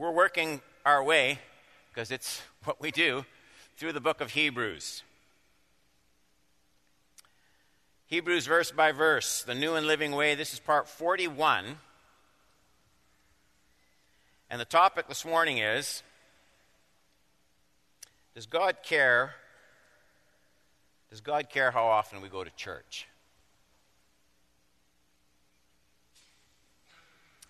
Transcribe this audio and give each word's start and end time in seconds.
we're 0.00 0.10
working 0.10 0.62
our 0.86 1.04
way, 1.04 1.38
because 1.92 2.10
it's 2.10 2.40
what 2.64 2.80
we 2.80 2.90
do, 2.90 3.26
through 3.76 3.92
the 3.92 4.00
book 4.00 4.22
of 4.22 4.32
Hebrews. 4.32 5.02
Hebrews 8.06 8.46
verse 8.46 8.72
by 8.72 8.92
verse, 8.92 9.42
the 9.42 9.54
new 9.54 9.74
and 9.74 9.86
living 9.86 10.12
way. 10.12 10.34
This 10.34 10.54
is 10.54 10.58
part 10.58 10.88
41. 10.88 11.76
And 14.48 14.60
the 14.60 14.64
topic 14.64 15.06
this 15.06 15.24
morning 15.24 15.58
is 15.58 16.02
Does 18.34 18.46
God 18.46 18.78
care? 18.82 19.34
Does 21.10 21.20
God 21.20 21.50
care 21.50 21.70
how 21.70 21.84
often 21.84 22.22
we 22.22 22.28
go 22.28 22.42
to 22.42 22.50
church? 22.56 23.06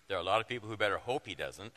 There 0.09 0.17
are 0.17 0.21
a 0.21 0.25
lot 0.25 0.41
of 0.41 0.47
people 0.47 0.67
who 0.67 0.75
better 0.75 0.97
hope 0.97 1.25
He 1.25 1.33
doesn't. 1.33 1.73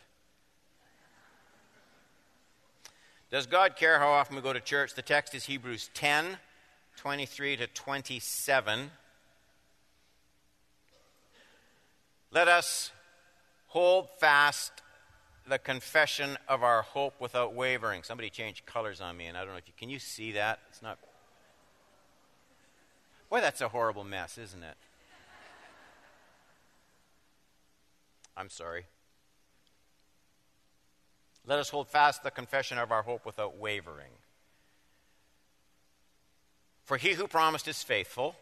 Does 3.31 3.47
God 3.47 3.77
care 3.77 3.99
how 3.99 4.11
often 4.11 4.37
we 4.37 4.43
go 4.43 4.53
to 4.53 4.61
church? 4.61 4.95
The 4.95 5.03
text 5.03 5.35
is 5.35 5.45
Hebrews 5.45 5.91
10 5.95 6.39
23 6.97 7.57
to 7.57 7.67
27. 7.67 8.91
Let 12.31 12.49
us 12.49 12.93
hold 13.67 14.09
fast 14.21 14.73
the 15.47 15.59
confession 15.59 16.39
of 16.49 16.63
our 16.63 16.83
hope 16.83 17.21
without 17.21 17.55
wavering. 17.55 18.03
Somebody 18.03 18.31
changed 18.31 18.65
colors 18.65 19.01
on 19.01 19.17
me, 19.17 19.27
and 19.27 19.37
I 19.37 19.41
don't 19.41 19.53
know 19.53 19.59
if 19.59 19.67
you 19.67 19.75
can 19.77 19.91
you 19.91 19.99
see 19.99 20.33
that? 20.33 20.61
It's 20.71 20.83
not. 20.83 20.99
Boy, 23.31 23.41
that's 23.41 23.61
a 23.61 23.69
horrible 23.69 24.05
mess, 24.05 24.39
isn't 24.39 24.63
it? 24.63 24.77
I'm 28.37 28.51
sorry. 28.51 28.87
Let 31.47 31.59
us 31.59 31.71
hold 31.71 31.89
fast 31.89 32.23
the 32.23 32.31
confession 32.31 32.79
of 32.79 32.91
our 32.91 33.03
hope 33.03 33.27
without 33.27 33.59
wavering. 33.59 34.13
For 36.85 36.97
he 36.97 37.13
who 37.13 37.27
promised 37.27 37.69
is 37.69 37.83
faithful. 37.83 38.37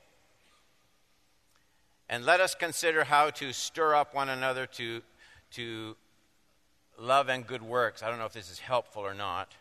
And 2.08 2.24
let 2.24 2.40
us 2.40 2.54
consider 2.54 3.04
how 3.04 3.30
to 3.30 3.52
stir 3.52 3.94
up 3.94 4.14
one 4.14 4.28
another 4.28 4.66
to, 4.66 5.02
to 5.52 5.96
love 6.98 7.28
and 7.28 7.46
good 7.46 7.62
works. 7.62 8.02
I 8.02 8.10
don't 8.10 8.18
know 8.18 8.26
if 8.26 8.32
this 8.32 8.50
is 8.50 8.58
helpful 8.58 9.02
or 9.02 9.14
not. 9.14 9.54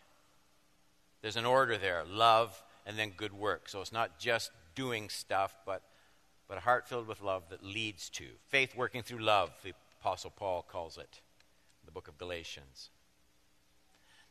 There's 1.22 1.36
an 1.36 1.46
order 1.46 1.78
there 1.78 2.04
love 2.04 2.62
and 2.84 2.98
then 2.98 3.12
good 3.16 3.32
work. 3.32 3.68
So 3.68 3.80
it's 3.80 3.92
not 3.92 4.18
just 4.18 4.50
doing 4.74 5.08
stuff, 5.08 5.56
but, 5.64 5.82
but 6.48 6.58
a 6.58 6.60
heart 6.60 6.88
filled 6.88 7.06
with 7.06 7.22
love 7.22 7.44
that 7.50 7.64
leads 7.64 8.08
to. 8.10 8.24
Faith 8.48 8.76
working 8.76 9.02
through 9.02 9.20
love, 9.20 9.50
the 9.62 9.72
Apostle 10.00 10.32
Paul 10.34 10.62
calls 10.62 10.98
it 10.98 11.20
in 11.80 11.86
the 11.86 11.92
book 11.92 12.08
of 12.08 12.18
Galatians. 12.18 12.90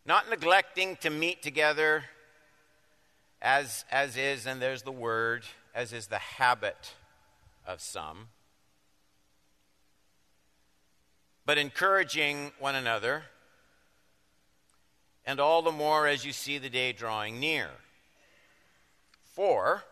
Not 0.06 0.30
neglecting 0.30 0.96
to 0.98 1.10
meet 1.10 1.44
together 1.44 2.06
as, 3.42 3.86
as 3.92 4.18
is, 4.18 4.46
and 4.46 4.62
there's 4.62 4.82
the 4.82 4.92
word, 4.92 5.44
as 5.76 5.94
is 5.94 6.08
the 6.08 6.18
habit 6.18 6.94
of 7.66 7.82
some, 7.82 8.30
but 11.46 11.58
encouraging 11.58 12.52
one 12.60 12.76
another, 12.76 13.24
and 15.26 15.40
all 15.40 15.62
the 15.62 15.72
more 15.72 16.08
as 16.08 16.26
you 16.26 16.34
see 16.34 16.58
the 16.58 16.70
day 16.70 16.92
drawing 16.94 17.40
near. 17.40 17.70
For, 19.36 19.84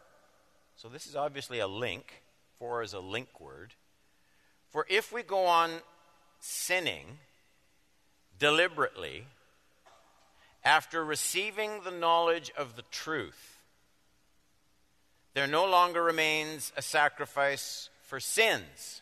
so 0.75 0.89
this 0.89 1.05
is 1.05 1.15
obviously 1.15 1.59
a 1.59 1.67
link, 1.67 2.23
for 2.57 2.81
is 2.81 2.93
a 2.93 2.99
link 2.99 3.39
word. 3.39 3.73
For 4.69 4.85
if 4.89 5.11
we 5.11 5.21
go 5.23 5.45
on 5.45 5.81
sinning 6.39 7.19
deliberately, 8.37 9.25
after 10.69 11.03
receiving 11.03 11.81
the 11.83 11.89
knowledge 11.89 12.51
of 12.55 12.75
the 12.75 12.83
truth, 12.91 13.57
there 15.33 15.47
no 15.47 15.65
longer 15.65 16.03
remains 16.03 16.71
a 16.77 16.81
sacrifice 16.83 17.89
for 18.03 18.19
sins, 18.19 19.01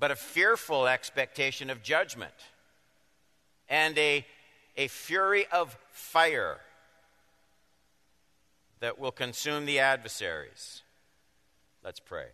but 0.00 0.10
a 0.10 0.16
fearful 0.16 0.88
expectation 0.88 1.70
of 1.70 1.84
judgment 1.84 2.34
and 3.68 3.96
a, 3.98 4.26
a 4.76 4.88
fury 4.88 5.46
of 5.52 5.78
fire 5.92 6.58
that 8.80 8.98
will 8.98 9.12
consume 9.12 9.64
the 9.64 9.78
adversaries. 9.78 10.82
Let's 11.84 12.00
pray. 12.00 12.26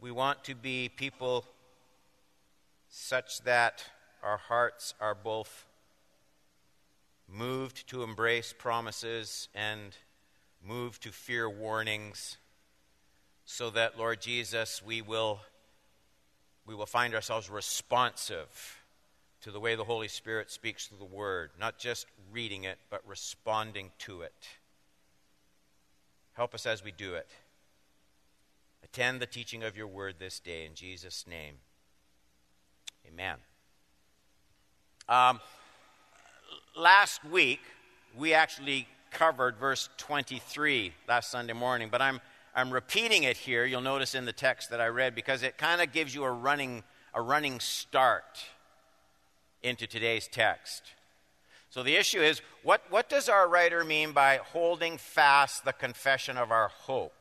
We 0.00 0.10
want 0.10 0.42
to 0.44 0.56
be 0.56 0.88
people 0.88 1.44
such 2.98 3.42
that 3.42 3.84
our 4.22 4.38
hearts 4.38 4.94
are 4.98 5.14
both 5.14 5.66
moved 7.28 7.86
to 7.86 8.02
embrace 8.02 8.54
promises 8.56 9.48
and 9.54 9.94
moved 10.66 11.02
to 11.02 11.12
fear 11.12 11.48
warnings, 11.48 12.38
so 13.44 13.68
that, 13.68 13.98
Lord 13.98 14.22
Jesus, 14.22 14.82
we 14.82 15.02
will, 15.02 15.40
we 16.66 16.74
will 16.74 16.86
find 16.86 17.14
ourselves 17.14 17.50
responsive 17.50 18.82
to 19.42 19.50
the 19.50 19.60
way 19.60 19.74
the 19.74 19.84
Holy 19.84 20.08
Spirit 20.08 20.50
speaks 20.50 20.86
through 20.86 20.98
the 20.98 21.04
Word, 21.04 21.50
not 21.60 21.78
just 21.78 22.06
reading 22.32 22.64
it, 22.64 22.78
but 22.88 23.06
responding 23.06 23.90
to 23.98 24.22
it. 24.22 24.48
Help 26.32 26.54
us 26.54 26.64
as 26.64 26.82
we 26.82 26.92
do 26.92 27.14
it. 27.14 27.28
Attend 28.82 29.20
the 29.20 29.26
teaching 29.26 29.62
of 29.62 29.76
your 29.76 29.86
Word 29.86 30.14
this 30.18 30.40
day 30.40 30.64
in 30.64 30.74
Jesus' 30.74 31.26
name. 31.28 31.56
Amen. 33.08 33.36
Um, 35.08 35.40
last 36.76 37.24
week, 37.24 37.60
we 38.16 38.34
actually 38.34 38.88
covered 39.10 39.56
verse 39.56 39.88
23 39.96 40.92
last 41.08 41.30
Sunday 41.30 41.52
morning, 41.52 41.88
but 41.90 42.02
I'm, 42.02 42.20
I'm 42.54 42.70
repeating 42.70 43.22
it 43.22 43.36
here. 43.36 43.64
You'll 43.64 43.80
notice 43.80 44.14
in 44.14 44.24
the 44.24 44.32
text 44.32 44.70
that 44.70 44.80
I 44.80 44.86
read 44.86 45.14
because 45.14 45.42
it 45.42 45.56
kind 45.56 45.80
of 45.80 45.92
gives 45.92 46.14
you 46.14 46.24
a 46.24 46.30
running, 46.30 46.82
a 47.14 47.22
running 47.22 47.60
start 47.60 48.44
into 49.62 49.86
today's 49.86 50.26
text. 50.26 50.82
So 51.70 51.82
the 51.82 51.96
issue 51.96 52.20
is 52.20 52.40
what, 52.62 52.82
what 52.90 53.08
does 53.08 53.28
our 53.28 53.48
writer 53.48 53.84
mean 53.84 54.12
by 54.12 54.40
holding 54.42 54.98
fast 54.98 55.64
the 55.64 55.72
confession 55.72 56.36
of 56.36 56.50
our 56.50 56.68
hope? 56.68 57.12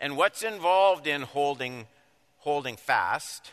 And 0.00 0.16
what's 0.16 0.42
involved 0.42 1.06
in 1.06 1.22
holding 1.22 1.86
holding 2.46 2.76
fast 2.76 3.50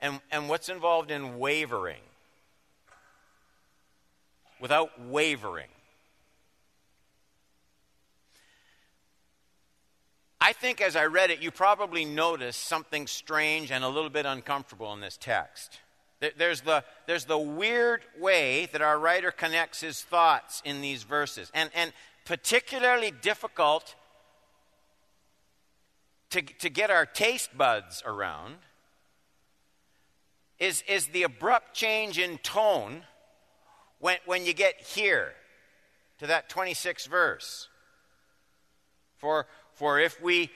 and, 0.00 0.18
and 0.32 0.48
what's 0.48 0.68
involved 0.68 1.12
in 1.12 1.38
wavering. 1.38 2.02
Without 4.60 5.00
wavering. 5.00 5.68
I 10.40 10.52
think 10.52 10.80
as 10.80 10.96
I 10.96 11.04
read 11.04 11.30
it, 11.30 11.40
you 11.40 11.52
probably 11.52 12.04
noticed 12.04 12.64
something 12.64 13.06
strange 13.06 13.70
and 13.70 13.84
a 13.84 13.88
little 13.88 14.10
bit 14.10 14.26
uncomfortable 14.26 14.92
in 14.94 15.00
this 15.00 15.16
text. 15.16 15.78
There's 16.36 16.62
the, 16.62 16.82
there's 17.06 17.24
the 17.24 17.38
weird 17.38 18.02
way 18.18 18.68
that 18.72 18.82
our 18.82 18.98
writer 18.98 19.30
connects 19.30 19.80
his 19.80 20.02
thoughts 20.02 20.60
in 20.64 20.80
these 20.80 21.04
verses, 21.04 21.52
and, 21.54 21.70
and 21.72 21.92
particularly 22.24 23.12
difficult 23.12 23.94
to, 26.30 26.42
to 26.42 26.68
get 26.68 26.90
our 26.90 27.06
taste 27.06 27.56
buds 27.56 28.02
around 28.04 28.56
is, 30.58 30.82
is 30.88 31.06
the 31.08 31.22
abrupt 31.22 31.74
change 31.74 32.18
in 32.18 32.38
tone 32.38 33.02
when, 33.98 34.16
when 34.26 34.44
you 34.44 34.52
get 34.52 34.80
here 34.80 35.32
to 36.18 36.26
that 36.26 36.50
26th 36.50 37.06
verse. 37.08 37.68
For, 39.18 39.46
for 39.74 39.98
if 39.98 40.20
we 40.22 40.50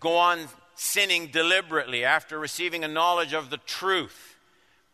go 0.00 0.16
on 0.16 0.40
sinning 0.74 1.28
deliberately 1.28 2.04
after 2.04 2.38
receiving 2.38 2.84
a 2.84 2.88
knowledge 2.88 3.32
of 3.32 3.50
the 3.50 3.58
truth, 3.58 4.36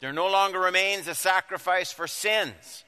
there 0.00 0.12
no 0.12 0.28
longer 0.30 0.60
remains 0.60 1.08
a 1.08 1.14
sacrifice 1.14 1.92
for 1.92 2.06
sins 2.06 2.84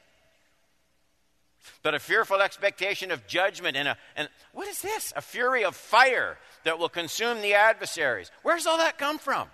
but 1.81 1.93
a 1.93 1.99
fearful 1.99 2.41
expectation 2.41 3.11
of 3.11 3.27
judgment 3.27 3.77
and 3.77 3.89
a 3.89 3.97
and 4.15 4.29
what 4.53 4.67
is 4.67 4.81
this? 4.81 5.13
A 5.15 5.21
fury 5.21 5.63
of 5.63 5.75
fire 5.75 6.37
that 6.63 6.79
will 6.79 6.89
consume 6.89 7.41
the 7.41 7.53
adversaries. 7.53 8.31
Where's 8.41 8.65
all 8.65 8.77
that 8.77 8.97
come 8.97 9.17
from? 9.17 9.47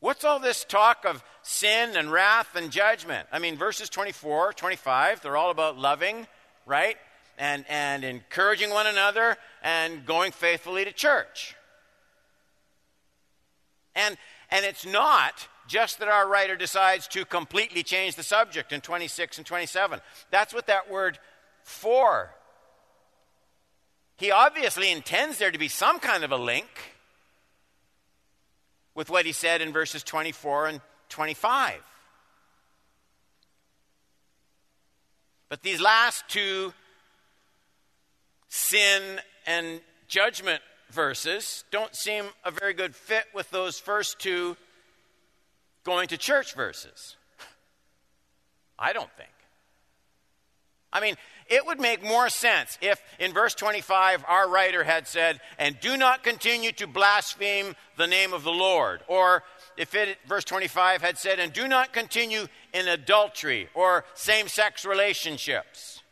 What's 0.00 0.24
all 0.24 0.38
this 0.38 0.64
talk 0.64 1.04
of 1.04 1.24
sin 1.42 1.96
and 1.96 2.12
wrath 2.12 2.54
and 2.54 2.70
judgment? 2.70 3.26
I 3.32 3.40
mean, 3.40 3.56
verses 3.56 3.88
24, 3.88 4.52
25, 4.52 5.22
they're 5.22 5.36
all 5.36 5.50
about 5.50 5.76
loving, 5.76 6.26
right? 6.66 6.96
And, 7.36 7.64
and 7.68 8.04
encouraging 8.04 8.70
one 8.70 8.86
another 8.86 9.36
and 9.62 10.06
going 10.06 10.30
faithfully 10.30 10.84
to 10.84 10.92
church. 10.92 11.56
And, 13.96 14.16
and 14.50 14.64
it's 14.64 14.86
not 14.86 15.48
just 15.66 15.98
that 15.98 16.08
our 16.08 16.28
writer 16.28 16.56
decides 16.56 17.08
to 17.08 17.24
completely 17.24 17.82
change 17.82 18.14
the 18.14 18.22
subject 18.22 18.72
in 18.72 18.80
26 18.80 19.38
and 19.38 19.46
27. 19.46 20.00
That's 20.30 20.54
what 20.54 20.68
that 20.68 20.90
word 20.90 21.18
for 21.62 22.30
he 24.18 24.32
obviously 24.32 24.90
intends 24.90 25.38
there 25.38 25.50
to 25.50 25.58
be 25.58 25.68
some 25.68 26.00
kind 26.00 26.24
of 26.24 26.32
a 26.32 26.36
link 26.36 26.68
with 28.94 29.08
what 29.08 29.24
he 29.24 29.32
said 29.32 29.60
in 29.60 29.72
verses 29.72 30.02
24 30.02 30.66
and 30.66 30.80
25. 31.08 31.80
But 35.48 35.62
these 35.62 35.80
last 35.80 36.24
two 36.28 36.72
sin 38.48 39.20
and 39.46 39.80
judgment 40.08 40.62
verses 40.90 41.64
don't 41.70 41.94
seem 41.94 42.24
a 42.44 42.50
very 42.50 42.74
good 42.74 42.96
fit 42.96 43.24
with 43.32 43.48
those 43.50 43.78
first 43.78 44.18
two 44.18 44.56
going 45.84 46.08
to 46.08 46.18
church 46.18 46.54
verses. 46.54 47.16
I 48.80 48.92
don't 48.92 49.12
think. 49.16 49.30
I 50.92 51.00
mean, 51.00 51.16
it 51.48 51.66
would 51.66 51.80
make 51.80 52.02
more 52.02 52.28
sense 52.28 52.78
if 52.80 53.02
in 53.18 53.32
verse 53.32 53.54
25 53.54 54.24
our 54.28 54.48
writer 54.48 54.84
had 54.84 55.06
said, 55.06 55.40
and 55.58 55.78
do 55.80 55.96
not 55.96 56.22
continue 56.22 56.72
to 56.72 56.86
blaspheme 56.86 57.74
the 57.96 58.06
name 58.06 58.32
of 58.32 58.44
the 58.44 58.52
Lord. 58.52 59.00
Or 59.08 59.42
if 59.76 59.94
it, 59.94 60.18
verse 60.26 60.44
25 60.44 61.00
had 61.00 61.16
said, 61.18 61.38
and 61.38 61.52
do 61.52 61.66
not 61.66 61.92
continue 61.92 62.46
in 62.72 62.88
adultery 62.88 63.68
or 63.74 64.04
same 64.14 64.48
sex 64.48 64.84
relationships. 64.84 66.02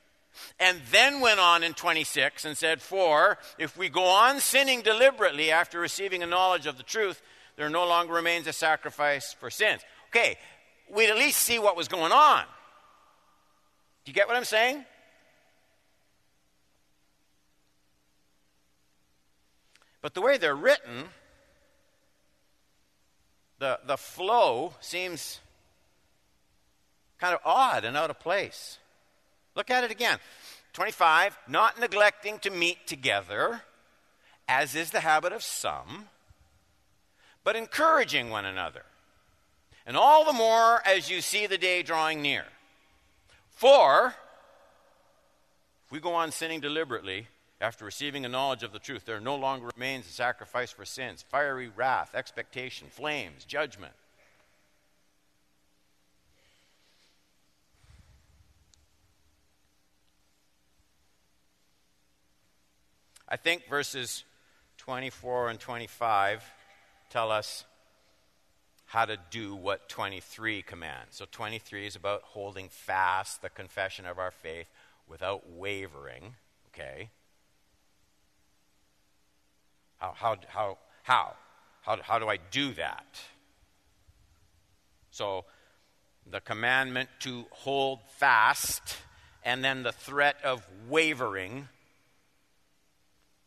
And 0.58 0.80
then 0.90 1.20
went 1.20 1.40
on 1.40 1.62
in 1.62 1.74
26 1.74 2.44
and 2.44 2.56
said, 2.56 2.80
For 2.80 3.38
if 3.58 3.76
we 3.76 3.88
go 3.88 4.04
on 4.04 4.40
sinning 4.40 4.82
deliberately 4.82 5.50
after 5.50 5.78
receiving 5.78 6.22
a 6.22 6.26
knowledge 6.26 6.66
of 6.66 6.78
the 6.78 6.82
truth, 6.82 7.20
there 7.56 7.68
no 7.68 7.86
longer 7.86 8.14
remains 8.14 8.46
a 8.46 8.52
sacrifice 8.52 9.34
for 9.34 9.50
sins. 9.50 9.82
Okay, 10.08 10.36
we'd 10.94 11.10
at 11.10 11.16
least 11.16 11.40
see 11.40 11.58
what 11.58 11.76
was 11.76 11.88
going 11.88 12.12
on. 12.12 12.44
Do 14.04 14.10
you 14.10 14.14
get 14.14 14.28
what 14.28 14.36
I'm 14.36 14.44
saying? 14.44 14.84
But 20.06 20.14
the 20.14 20.20
way 20.20 20.38
they're 20.38 20.54
written, 20.54 21.06
the, 23.58 23.80
the 23.84 23.96
flow 23.96 24.74
seems 24.80 25.40
kind 27.18 27.34
of 27.34 27.40
odd 27.44 27.84
and 27.84 27.96
out 27.96 28.10
of 28.10 28.20
place. 28.20 28.78
Look 29.56 29.68
at 29.68 29.82
it 29.82 29.90
again. 29.90 30.20
25, 30.74 31.36
not 31.48 31.80
neglecting 31.80 32.38
to 32.38 32.50
meet 32.50 32.86
together, 32.86 33.62
as 34.46 34.76
is 34.76 34.92
the 34.92 35.00
habit 35.00 35.32
of 35.32 35.42
some, 35.42 36.04
but 37.42 37.56
encouraging 37.56 38.30
one 38.30 38.44
another. 38.44 38.84
And 39.84 39.96
all 39.96 40.24
the 40.24 40.32
more 40.32 40.86
as 40.86 41.10
you 41.10 41.20
see 41.20 41.48
the 41.48 41.58
day 41.58 41.82
drawing 41.82 42.22
near. 42.22 42.44
For 43.50 44.14
if 45.84 45.90
we 45.90 45.98
go 45.98 46.14
on 46.14 46.30
sinning 46.30 46.60
deliberately 46.60 47.26
after 47.60 47.84
receiving 47.84 48.24
a 48.24 48.28
knowledge 48.28 48.62
of 48.62 48.72
the 48.72 48.78
truth, 48.78 49.06
there 49.06 49.20
no 49.20 49.36
longer 49.36 49.70
remains 49.74 50.06
a 50.06 50.12
sacrifice 50.12 50.70
for 50.70 50.84
sins, 50.84 51.24
fiery 51.28 51.70
wrath, 51.74 52.14
expectation, 52.14 52.88
flames, 52.90 53.44
judgment. 53.44 53.94
I 63.28 63.36
think 63.36 63.66
verses 63.68 64.24
24 64.78 65.50
and 65.50 65.58
25 65.58 66.44
tell 67.10 67.32
us 67.32 67.64
how 68.86 69.04
to 69.04 69.16
do 69.30 69.56
what 69.56 69.88
23 69.88 70.62
commands. 70.62 71.16
So 71.16 71.24
23 71.30 71.86
is 71.86 71.96
about 71.96 72.22
holding 72.22 72.68
fast 72.68 73.42
the 73.42 73.48
confession 73.48 74.06
of 74.06 74.18
our 74.18 74.30
faith 74.30 74.68
without 75.08 75.50
wavering, 75.50 76.34
okay? 76.68 77.10
How, 79.98 80.12
how, 80.14 80.36
how, 80.48 80.78
how? 81.02 81.34
How, 81.82 81.98
how 82.02 82.18
do 82.18 82.28
I 82.28 82.38
do 82.50 82.72
that? 82.74 83.06
So 85.10 85.44
the 86.30 86.40
commandment 86.40 87.08
to 87.20 87.46
hold 87.50 88.00
fast 88.18 88.96
and 89.44 89.64
then 89.64 89.84
the 89.84 89.92
threat 89.92 90.36
of 90.42 90.66
wavering, 90.88 91.68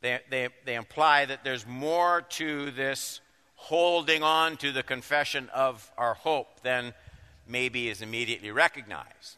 they, 0.02 0.20
they, 0.30 0.48
they 0.66 0.76
imply 0.76 1.26
that 1.26 1.44
there's 1.44 1.68
more 1.68 2.22
to 2.22 2.72
this 2.72 3.20
holding 3.56 4.24
on 4.24 4.56
to 4.58 4.72
the 4.72 4.82
confession 4.82 5.50
of 5.54 5.92
our 5.98 6.14
hope 6.14 6.62
than 6.62 6.94
maybe 7.46 7.90
is 7.90 8.02
immediately 8.02 8.52
recognized. 8.52 9.36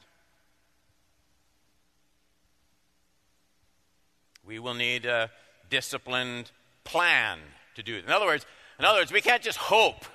We 4.46 4.60
will 4.60 4.76
need 4.76 5.06
a 5.06 5.32
disciplined 5.70 6.52
plan 6.84 7.40
to 7.76 7.84
do 7.84 7.96
it. 7.96 8.06
In 8.06 8.12
other 8.12 8.26
words, 8.26 8.46
in 8.80 8.86
other 8.86 9.00
words, 9.00 9.12
we 9.12 9.22
can't 9.22 9.42
just 9.42 9.58
hope 9.58 10.06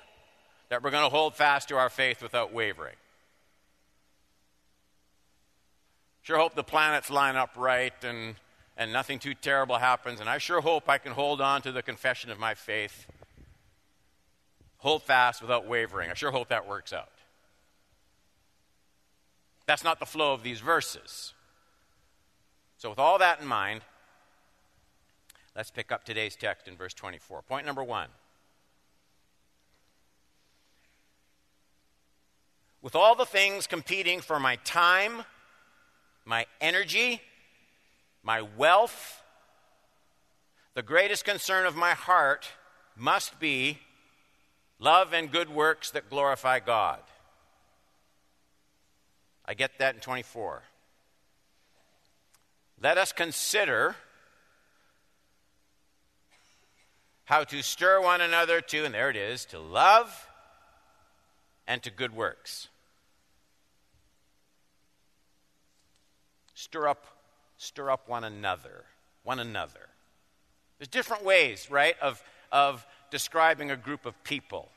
that 0.69 0.83
we're 0.83 0.91
going 0.91 1.03
to 1.03 1.09
hold 1.09 1.35
fast 1.35 1.69
to 1.69 1.77
our 1.77 1.89
faith 1.89 2.21
without 2.21 2.53
wavering. 2.53 2.95
Sure 6.21 6.37
hope 6.37 6.55
the 6.55 6.63
planets 6.63 7.09
line 7.09 7.37
up 7.37 7.51
right 7.55 7.93
and, 8.03 8.35
and 8.75 8.91
nothing 8.91 9.19
too 9.19 9.33
terrible 9.33 9.77
happens, 9.77 10.19
and 10.19 10.29
I 10.29 10.39
sure 10.39 10.59
hope 10.59 10.89
I 10.89 10.97
can 10.97 11.13
hold 11.13 11.39
on 11.39 11.61
to 11.61 11.71
the 11.71 11.81
confession 11.81 12.29
of 12.29 12.37
my 12.37 12.53
faith 12.53 13.07
hold 14.79 15.03
fast 15.03 15.41
without 15.41 15.65
wavering. 15.65 16.09
I 16.09 16.13
sure 16.13 16.31
hope 16.31 16.49
that 16.49 16.67
works 16.67 16.93
out. 16.93 17.09
That's 19.65 19.83
not 19.83 19.99
the 19.99 20.05
flow 20.05 20.33
of 20.33 20.43
these 20.43 20.59
verses. 20.59 21.33
So, 22.77 22.89
with 22.89 22.99
all 22.99 23.17
that 23.17 23.41
in 23.41 23.47
mind, 23.47 23.81
let's 25.57 25.71
pick 25.71 25.91
up 25.91 26.05
today's 26.05 26.37
text 26.37 26.69
in 26.69 26.77
verse 26.77 26.93
24. 26.93 27.41
Point 27.41 27.65
number 27.65 27.83
one. 27.83 28.07
With 32.81 32.95
all 32.95 33.15
the 33.15 33.25
things 33.25 33.67
competing 33.67 34.21
for 34.21 34.39
my 34.39 34.55
time, 34.57 35.23
my 36.23 36.45
energy, 36.61 37.21
my 38.23 38.41
wealth, 38.41 39.21
the 40.75 40.83
greatest 40.83 41.25
concern 41.25 41.65
of 41.65 41.75
my 41.75 41.91
heart 41.91 42.47
must 42.95 43.37
be 43.39 43.79
Love 44.79 45.13
and 45.13 45.31
good 45.31 45.49
works 45.49 45.91
that 45.91 46.09
glorify 46.09 46.59
God. 46.59 46.99
I 49.45 49.53
get 49.53 49.79
that 49.79 49.95
in 49.95 50.01
24. 50.01 50.61
Let 52.81 52.97
us 52.97 53.11
consider 53.11 53.95
how 57.27 57.43
to 57.43 57.61
stir 57.61 58.01
one 58.01 58.21
another 58.21 58.61
to, 58.61 58.85
and 58.85 58.93
there 58.93 59.09
it 59.09 59.17
is, 59.17 59.43
to 59.43 59.59
love 59.59 60.29
and 61.67 61.83
to 61.83 61.91
good 61.91 62.15
works. 62.15 62.69
Stir 66.55 66.87
up, 66.87 67.05
stir 67.57 67.91
up 67.91 68.07
one 68.07 68.23
another, 68.23 68.85
one 69.23 69.39
another. 69.39 69.89
There's 70.79 70.87
different 70.87 71.25
ways, 71.25 71.69
right, 71.69 71.95
of, 72.01 72.23
of 72.49 72.87
describing 73.11 73.71
a 73.71 73.75
group 73.75 74.05
of 74.05 74.23
people. 74.23 74.69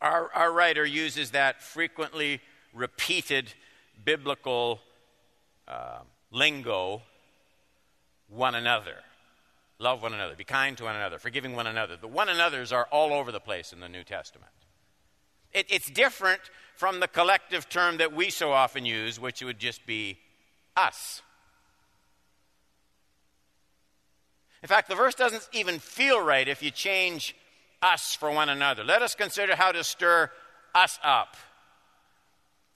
Our, 0.00 0.30
our 0.34 0.50
writer 0.50 0.86
uses 0.86 1.32
that 1.32 1.62
frequently 1.62 2.40
repeated 2.72 3.52
biblical 4.02 4.80
uh, 5.68 5.98
lingo 6.30 7.02
one 8.28 8.54
another. 8.54 8.96
Love 9.84 10.00
one 10.00 10.14
another. 10.14 10.34
Be 10.34 10.44
kind 10.44 10.78
to 10.78 10.84
one 10.84 10.96
another. 10.96 11.18
Forgiving 11.18 11.54
one 11.54 11.66
another. 11.66 11.98
The 12.00 12.08
one 12.08 12.30
another's 12.30 12.72
are 12.72 12.88
all 12.90 13.12
over 13.12 13.30
the 13.30 13.38
place 13.38 13.70
in 13.70 13.80
the 13.80 13.88
New 13.88 14.02
Testament. 14.02 14.50
It, 15.52 15.66
it's 15.68 15.90
different 15.90 16.40
from 16.74 17.00
the 17.00 17.06
collective 17.06 17.68
term 17.68 17.98
that 17.98 18.16
we 18.16 18.30
so 18.30 18.50
often 18.50 18.86
use, 18.86 19.20
which 19.20 19.42
would 19.42 19.58
just 19.58 19.84
be 19.84 20.18
us. 20.74 21.20
In 24.62 24.68
fact, 24.68 24.88
the 24.88 24.94
verse 24.94 25.14
doesn't 25.14 25.46
even 25.52 25.78
feel 25.78 26.18
right 26.18 26.48
if 26.48 26.62
you 26.62 26.70
change 26.70 27.36
us 27.82 28.14
for 28.14 28.30
one 28.30 28.48
another. 28.48 28.84
Let 28.84 29.02
us 29.02 29.14
consider 29.14 29.54
how 29.54 29.70
to 29.70 29.84
stir 29.84 30.30
us 30.74 30.98
up 31.04 31.36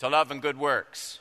to 0.00 0.10
love 0.10 0.30
and 0.30 0.42
good 0.42 0.58
works. 0.58 1.20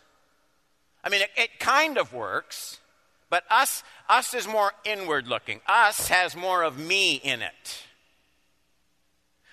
I 1.01 1.08
mean, 1.08 1.22
it, 1.22 1.29
it 1.38 1.60
kind 1.60 1.98
of 1.98 2.12
works, 2.12 2.82
but 3.30 3.44
us, 3.50 3.84
us 4.08 4.34
is 4.34 4.48
more 4.48 4.72
inward 4.86 5.28
looking. 5.28 5.60
Us 5.68 6.08
has 6.08 6.36
more 6.36 6.64
of 6.64 6.78
me 6.78 7.16
in 7.16 7.42
it. 7.42 7.84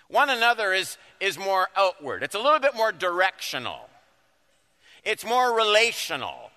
One 0.08 0.30
another 0.30 0.72
is, 0.72 0.96
is 1.18 1.38
more 1.38 1.68
outward, 1.76 2.22
it's 2.22 2.34
a 2.34 2.38
little 2.38 2.60
bit 2.60 2.76
more 2.76 2.92
directional, 2.92 3.88
it's 5.02 5.24
more 5.24 5.56
relational. 5.56 6.50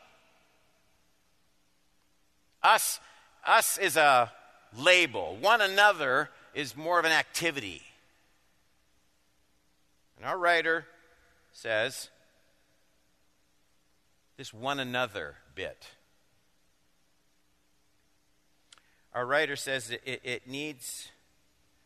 Us, 2.63 2.99
us 3.45 3.77
is 3.77 3.95
a 3.97 4.31
label. 4.77 5.37
One 5.39 5.61
another 5.61 6.29
is 6.53 6.75
more 6.75 6.99
of 6.99 7.05
an 7.05 7.11
activity. 7.11 7.81
And 10.17 10.25
our 10.25 10.37
writer 10.37 10.85
says 11.53 12.09
this 14.37 14.53
one 14.53 14.79
another 14.79 15.35
bit. 15.55 15.87
Our 19.13 19.25
writer 19.25 19.55
says 19.55 19.91
it, 19.91 20.01
it, 20.05 20.21
it 20.23 20.47
needs 20.47 21.09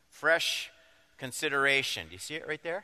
fresh 0.09 0.71
consideration. 1.17 2.07
Do 2.07 2.13
you 2.13 2.19
see 2.19 2.35
it 2.35 2.47
right 2.47 2.61
there? 2.63 2.83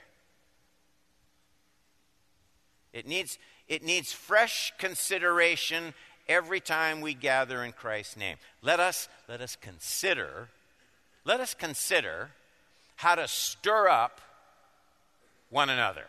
It 2.94 3.08
needs, 3.08 3.38
it 3.68 3.84
needs 3.84 4.12
fresh 4.12 4.74
consideration 4.78 5.94
every 6.28 6.60
time 6.60 7.02
we 7.02 7.14
gather 7.14 7.64
in 7.64 7.72
Christ's 7.72 8.18
name. 8.18 8.38
Let 8.62 8.80
us, 8.80 9.08
let 9.28 9.42
us 9.42 9.56
consider, 9.56 10.50
let 11.26 11.40
us 11.40 11.54
consider 11.54 12.32
how 12.96 13.16
to 13.16 13.28
stir 13.28 13.88
up 13.88 14.22
one 15.50 15.70
another. 15.70 16.06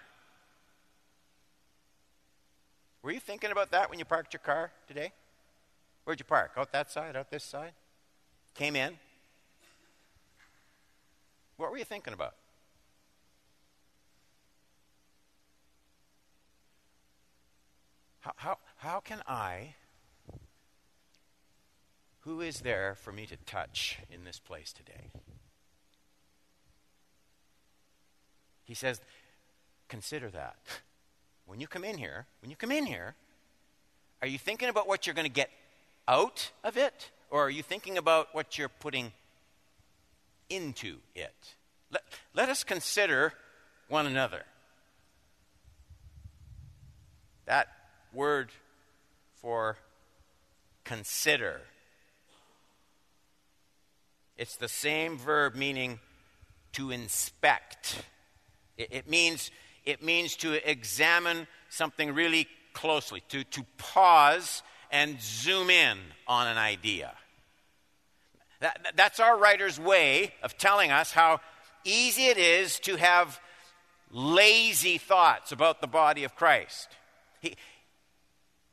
Were 3.03 3.13
you 3.13 3.21
thinking 3.21 3.51
about 3.51 3.71
that 3.71 3.91
when 3.91 3.99
you 3.99 4.05
parked 4.05 4.33
your 4.33 4.41
car 4.41 4.71
today? 4.87 5.13
Where'd 6.05 6.19
you 6.19 6.25
park? 6.25 6.53
Out 6.57 6.73
that 6.73 6.91
side? 6.91 7.17
Out 7.17 7.31
this 7.31 7.45
side? 7.45 7.73
Came 8.59 8.75
in? 8.75 8.99
What 11.59 11.71
were 11.71 11.79
you 11.79 11.85
thinking 11.85 12.13
about? 12.13 12.35
How, 18.19 18.33
how, 18.35 18.59
how 18.79 18.99
can 18.99 19.23
I, 19.29 19.75
who 22.23 22.41
is 22.41 22.63
there 22.63 22.97
for 23.01 23.13
me 23.13 23.27
to 23.27 23.37
touch 23.47 24.01
in 24.11 24.25
this 24.25 24.41
place 24.41 24.73
today? 24.73 25.13
He 28.65 28.75
says, 28.75 29.01
consider 29.87 30.31
that. 30.31 30.57
When 31.47 31.61
you 31.61 31.69
come 31.69 31.85
in 31.85 31.97
here, 31.97 32.27
when 32.43 32.51
you 32.51 32.57
come 32.57 32.73
in 32.73 32.87
here, 32.87 33.15
are 34.21 34.27
you 34.27 34.37
thinking 34.37 34.69
about 34.69 34.89
what 34.89 35.07
you're 35.07 35.15
going 35.15 35.29
to 35.29 35.33
get 35.33 35.51
out 36.09 36.51
of 36.65 36.77
it? 36.77 37.13
Or 37.31 37.45
are 37.45 37.51
you 37.51 37.63
thinking 37.63 37.99
about 37.99 38.29
what 38.33 38.59
you're 38.59 38.69
putting 38.69 39.13
into 40.49 40.97
it? 41.15 41.55
Let, 41.91 42.03
let 42.35 42.49
us 42.49 42.65
consider 42.65 43.33
one 43.89 44.07
another. 44.07 44.43
That 47.47 47.69
word 48.13 48.51
for 49.41 49.79
consider. 50.85 51.61
It's 54.37 54.57
the 54.57 54.69
same 54.69 55.19
verb 55.19 55.55
meaning 55.55 55.99
to 56.73 56.91
inspect. 56.91 58.03
It, 58.77 58.89
it, 58.91 59.09
means, 59.09 59.51
it 59.85 60.03
means 60.03 60.37
to 60.37 60.71
examine 60.71 61.47
something 61.69 62.15
really 62.15 62.47
closely, 62.73 63.23
to, 63.29 63.45
to 63.45 63.65
pause 63.77 64.63
and 64.91 65.21
zoom 65.21 65.71
in 65.71 65.99
on 66.27 66.47
an 66.47 66.59
idea. 66.59 67.13
That, 68.61 68.95
that's 68.97 69.21
our 69.21 69.39
writer's 69.39 69.79
way 69.79 70.35
of 70.43 70.59
telling 70.59 70.91
us 70.91 71.13
how 71.13 71.41
easy 71.85 72.25
it 72.25 72.39
is 72.39 72.81
to 72.81 72.97
have 72.97 73.41
lazy 74.11 74.99
thoughts 74.99 75.53
about 75.53 75.81
the 75.81 75.87
body 75.87 76.25
of 76.25 76.35
Christ. 76.35 76.89
He, 77.41 77.57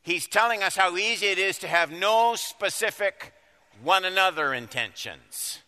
he's 0.01 0.27
telling 0.27 0.63
us 0.63 0.75
how 0.75 0.97
easy 0.97 1.27
it 1.27 1.37
is 1.37 1.59
to 1.59 1.67
have 1.67 1.91
no 1.91 2.35
specific 2.35 3.33
one 3.83 4.05
another 4.05 4.53
intentions. 4.53 5.59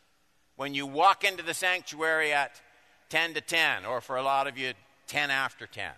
When 0.56 0.74
you 0.74 0.88
walk 0.88 1.24
into 1.24 1.44
the 1.44 1.54
sanctuary 1.54 2.34
at 2.34 2.62
10 3.10 3.36
to 3.36 3.42
10, 3.42 3.86
or 3.86 4.02
for 4.02 4.16
a 4.16 4.24
lot 4.24 4.48
of 4.48 4.58
you, 4.58 4.74
10 5.08 5.30
after 5.30 5.68
10. 5.68 5.92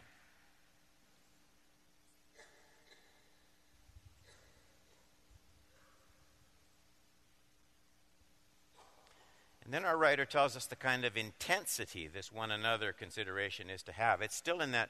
And 9.69 9.73
then 9.75 9.85
our 9.85 9.97
writer 9.99 10.25
tells 10.25 10.57
us 10.57 10.65
the 10.65 10.75
kind 10.75 11.05
of 11.05 11.15
intensity 11.15 12.07
this 12.07 12.31
one 12.31 12.49
another 12.49 12.91
consideration 12.91 13.69
is 13.69 13.83
to 13.83 13.91
have. 13.91 14.19
It's 14.19 14.35
still 14.35 14.61
in 14.61 14.71
that 14.71 14.89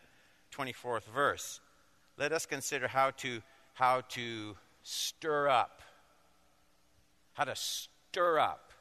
24th 0.56 1.04
verse. 1.14 1.60
Let 2.18 2.32
us 2.32 2.46
consider 2.46 2.88
how 2.88 3.12
to, 3.18 3.42
how 3.74 4.04
to 4.12 4.56
stir 4.84 5.50
up. 5.50 5.82
How 7.34 7.44
to 7.44 7.58
stir 7.58 8.40
up 8.40 8.72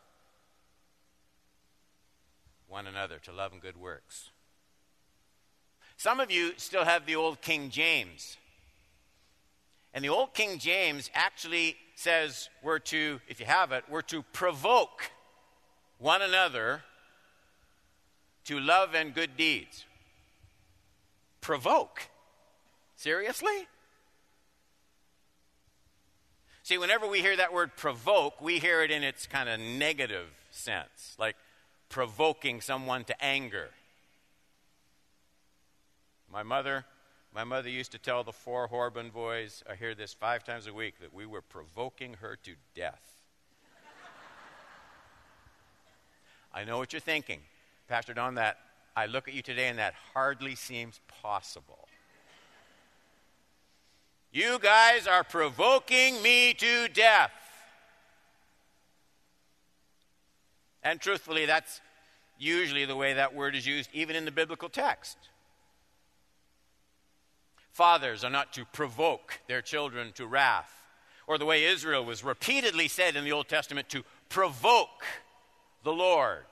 one 2.69 2.87
another 2.87 3.19
to 3.25 3.33
love 3.33 3.51
and 3.51 3.61
good 3.61 3.77
works. 3.77 4.31
Some 5.97 6.21
of 6.21 6.31
you 6.31 6.53
still 6.59 6.85
have 6.85 7.07
the 7.07 7.17
old 7.17 7.41
King 7.41 7.71
James. 7.71 8.37
And 9.93 10.05
the 10.05 10.11
old 10.11 10.33
King 10.33 10.61
James 10.61 11.11
actually 11.13 11.75
says 11.97 12.51
we're 12.63 12.79
to, 12.79 13.21
if 13.27 13.41
you 13.41 13.47
have 13.47 13.73
it, 13.73 13.83
we're 13.91 14.03
to 14.03 14.23
provoke 14.33 15.11
one 15.99 16.23
another 16.23 16.83
to 18.45 18.59
love 18.59 18.95
and 18.95 19.15
good 19.15 19.37
deeds. 19.37 19.85
Provoke. 21.41 22.09
Seriously? 22.97 23.67
See, 26.63 26.79
whenever 26.79 27.07
we 27.07 27.21
hear 27.21 27.37
that 27.37 27.53
word 27.53 27.77
provoke, 27.77 28.41
we 28.41 28.59
hear 28.59 28.83
it 28.83 28.91
in 28.91 29.03
its 29.03 29.27
kind 29.27 29.49
of 29.49 29.59
negative 29.59 30.29
sense. 30.51 31.17
Like, 31.19 31.37
provoking 31.89 32.61
someone 32.61 33.05
to 33.05 33.25
anger. 33.25 33.71
My 36.31 36.43
mother, 36.43 36.85
my 37.35 37.45
mother 37.45 37.71
used 37.71 37.93
to 37.93 37.99
tell 37.99 38.23
the 38.23 38.33
four 38.33 38.69
Horban 38.69 39.13
boys, 39.13 39.63
I 39.71 39.75
hear 39.75 39.95
this 39.95 40.13
five 40.13 40.45
times 40.45 40.67
a 40.67 40.75
week, 40.75 41.01
that 41.01 41.15
we 41.15 41.25
were 41.25 41.41
provoking 41.41 42.15
her 42.21 42.37
to 42.45 42.53
death. 42.75 43.18
I 46.59 46.65
know 46.65 46.79
what 46.79 46.93
you're 46.93 46.99
thinking. 46.99 47.39
Pastor 47.87 48.13
Don, 48.13 48.35
that 48.35 48.59
I 48.97 49.07
look 49.07 49.29
at 49.29 49.35
you 49.35 49.43
today 49.43 49.69
and 49.69 49.79
that 49.79 49.95
hardly 50.13 50.57
seems 50.57 50.99
possible. 51.23 51.87
You 54.33 54.59
guys 54.59 55.07
are 55.07 55.23
provoking 55.23 56.21
me 56.21 56.55
to 56.55 56.89
death. 56.89 57.31
And 60.83 61.01
truthfully, 61.01 61.47
that's 61.47 61.81
usually 62.41 62.87
the 62.87 62.97
way 62.97 63.13
that 63.13 63.37
word 63.37 63.55
is 63.55 63.65
used, 63.65 63.91
even 63.93 64.17
in 64.17 64.25
the 64.25 64.33
biblical 64.33 64.69
text. 64.69 65.17
Fathers 67.71 68.25
are 68.25 68.31
not 68.31 68.53
to 68.55 68.65
provoke 68.65 69.39
their 69.47 69.63
children 69.63 70.11
to 70.17 70.27
wrath, 70.27 70.73
or 71.29 71.39
the 71.39 71.47
way 71.47 71.67
Israel 71.67 72.05
was 72.05 72.25
repeatedly 72.25 72.89
said 72.89 73.15
in 73.15 73.23
the 73.23 73.31
Old 73.31 73.47
Testament 73.47 73.89
to 73.91 74.03
provoke 74.29 75.05
the 75.85 75.93
Lord. 75.93 76.45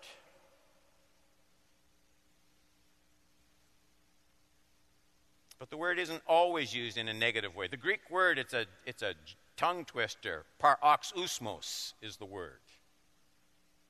But 5.59 5.71
the 5.71 5.77
word 5.77 5.99
isn't 5.99 6.23
always 6.27 6.75
used 6.75 6.99
in 6.99 7.09
a 7.09 7.15
negative 7.15 7.57
way. 7.57 7.67
The 7.67 7.77
Greek 7.77 8.11
word, 8.11 8.39
it's 8.39 8.53
a, 8.53 8.67
it's 8.85 9.03
a 9.03 9.15
tongue 9.57 9.85
twister. 9.85 10.45
Paroxysmos 10.63 11.95
is 12.03 12.17
the 12.17 12.27
word. 12.27 12.61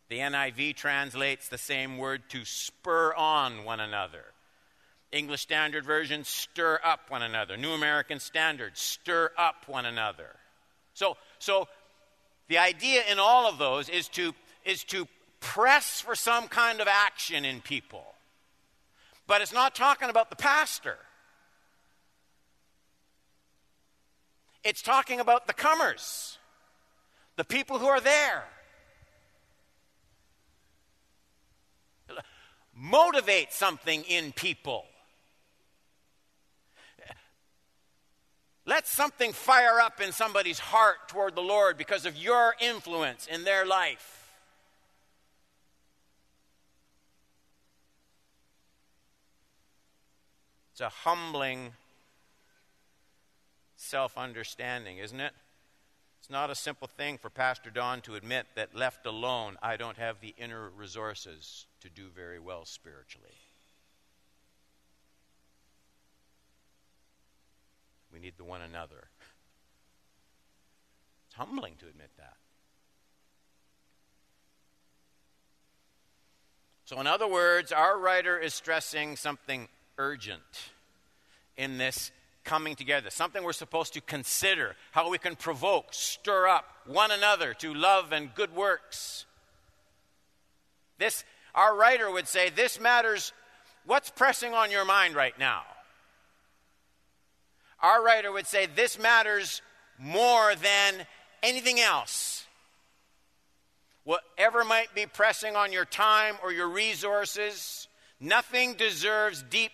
The 0.08 0.18
NIV 0.18 0.76
translates 0.76 1.48
the 1.48 1.58
same 1.58 1.98
word 1.98 2.22
to 2.28 2.44
spur 2.44 3.12
on 3.14 3.64
one 3.64 3.80
another. 3.80 4.24
English 5.10 5.40
Standard 5.40 5.84
Version, 5.84 6.22
stir 6.24 6.80
up 6.84 7.10
one 7.10 7.22
another. 7.22 7.56
New 7.56 7.72
American 7.72 8.20
Standard, 8.20 8.76
stir 8.76 9.30
up 9.36 9.64
one 9.66 9.86
another. 9.86 10.36
So, 10.94 11.16
so 11.38 11.68
the 12.48 12.58
idea 12.58 13.02
in 13.10 13.18
all 13.18 13.48
of 13.48 13.58
those 13.58 13.88
is 13.88 14.08
to, 14.10 14.34
is 14.64 14.84
to 14.84 15.08
press 15.40 16.00
for 16.00 16.14
some 16.14 16.46
kind 16.48 16.80
of 16.80 16.88
action 16.88 17.44
in 17.44 17.60
people. 17.60 18.04
But 19.26 19.40
it's 19.40 19.52
not 19.52 19.74
talking 19.74 20.10
about 20.10 20.30
the 20.30 20.36
pastor. 20.36 20.98
It's 24.66 24.82
talking 24.82 25.20
about 25.20 25.46
the 25.46 25.52
comers, 25.52 26.38
the 27.36 27.44
people 27.44 27.78
who 27.78 27.86
are 27.86 28.00
there. 28.00 28.42
motivate 32.74 33.52
something 33.52 34.02
in 34.08 34.32
people. 34.32 34.84
Let 38.64 38.88
something 38.88 39.32
fire 39.32 39.78
up 39.78 40.00
in 40.00 40.10
somebody's 40.10 40.58
heart 40.58 40.96
toward 41.06 41.36
the 41.36 41.42
Lord 41.42 41.78
because 41.78 42.04
of 42.04 42.16
your 42.16 42.56
influence 42.60 43.28
in 43.28 43.44
their 43.44 43.64
life. 43.64 44.32
It's 50.72 50.80
a 50.80 50.88
humbling 50.88 51.70
self 53.86 54.18
understanding, 54.18 54.98
isn't 54.98 55.20
it? 55.20 55.32
It's 56.20 56.30
not 56.30 56.50
a 56.50 56.54
simple 56.54 56.88
thing 56.88 57.18
for 57.18 57.30
Pastor 57.30 57.70
Don 57.70 58.00
to 58.02 58.16
admit 58.16 58.46
that 58.56 58.74
left 58.74 59.06
alone, 59.06 59.56
I 59.62 59.76
don't 59.76 59.96
have 59.96 60.20
the 60.20 60.34
inner 60.36 60.70
resources 60.70 61.66
to 61.80 61.88
do 61.88 62.08
very 62.14 62.40
well 62.40 62.64
spiritually. 62.64 63.36
We 68.12 68.18
need 68.18 68.34
the 68.38 68.44
one 68.44 68.62
another. 68.62 69.08
It's 71.26 71.36
humbling 71.36 71.74
to 71.80 71.86
admit 71.86 72.10
that. 72.16 72.36
So, 76.86 77.00
in 77.00 77.06
other 77.06 77.28
words, 77.28 77.72
our 77.72 77.98
writer 77.98 78.38
is 78.38 78.54
stressing 78.54 79.16
something 79.16 79.68
urgent 79.98 80.70
in 81.56 81.78
this 81.78 82.10
coming 82.46 82.76
together, 82.76 83.10
something 83.10 83.44
we're 83.44 83.52
supposed 83.52 83.92
to 83.92 84.00
consider, 84.00 84.74
how 84.92 85.10
we 85.10 85.18
can 85.18 85.36
provoke, 85.36 85.88
stir 85.90 86.48
up 86.48 86.64
one 86.86 87.10
another 87.10 87.52
to 87.54 87.74
love 87.74 88.12
and 88.12 88.34
good 88.34 88.54
works. 88.54 89.26
This, 90.96 91.24
our 91.54 91.76
writer 91.76 92.10
would 92.10 92.26
say, 92.26 92.48
this 92.48 92.80
matters. 92.80 93.34
What's 93.84 94.08
pressing 94.08 94.54
on 94.54 94.70
your 94.70 94.86
mind 94.86 95.14
right 95.14 95.38
now? 95.38 95.62
Our 97.82 98.02
writer 98.02 98.32
would 98.32 98.46
say, 98.46 98.66
this 98.66 98.98
matters 98.98 99.60
more 99.98 100.54
than 100.54 101.06
anything 101.42 101.80
else. 101.80 102.46
Whatever 104.04 104.64
might 104.64 104.94
be 104.94 105.04
pressing 105.06 105.56
on 105.56 105.72
your 105.72 105.84
time 105.84 106.36
or 106.42 106.52
your 106.52 106.68
resources, 106.68 107.88
nothing 108.20 108.74
deserves 108.74 109.44
deep 109.50 109.72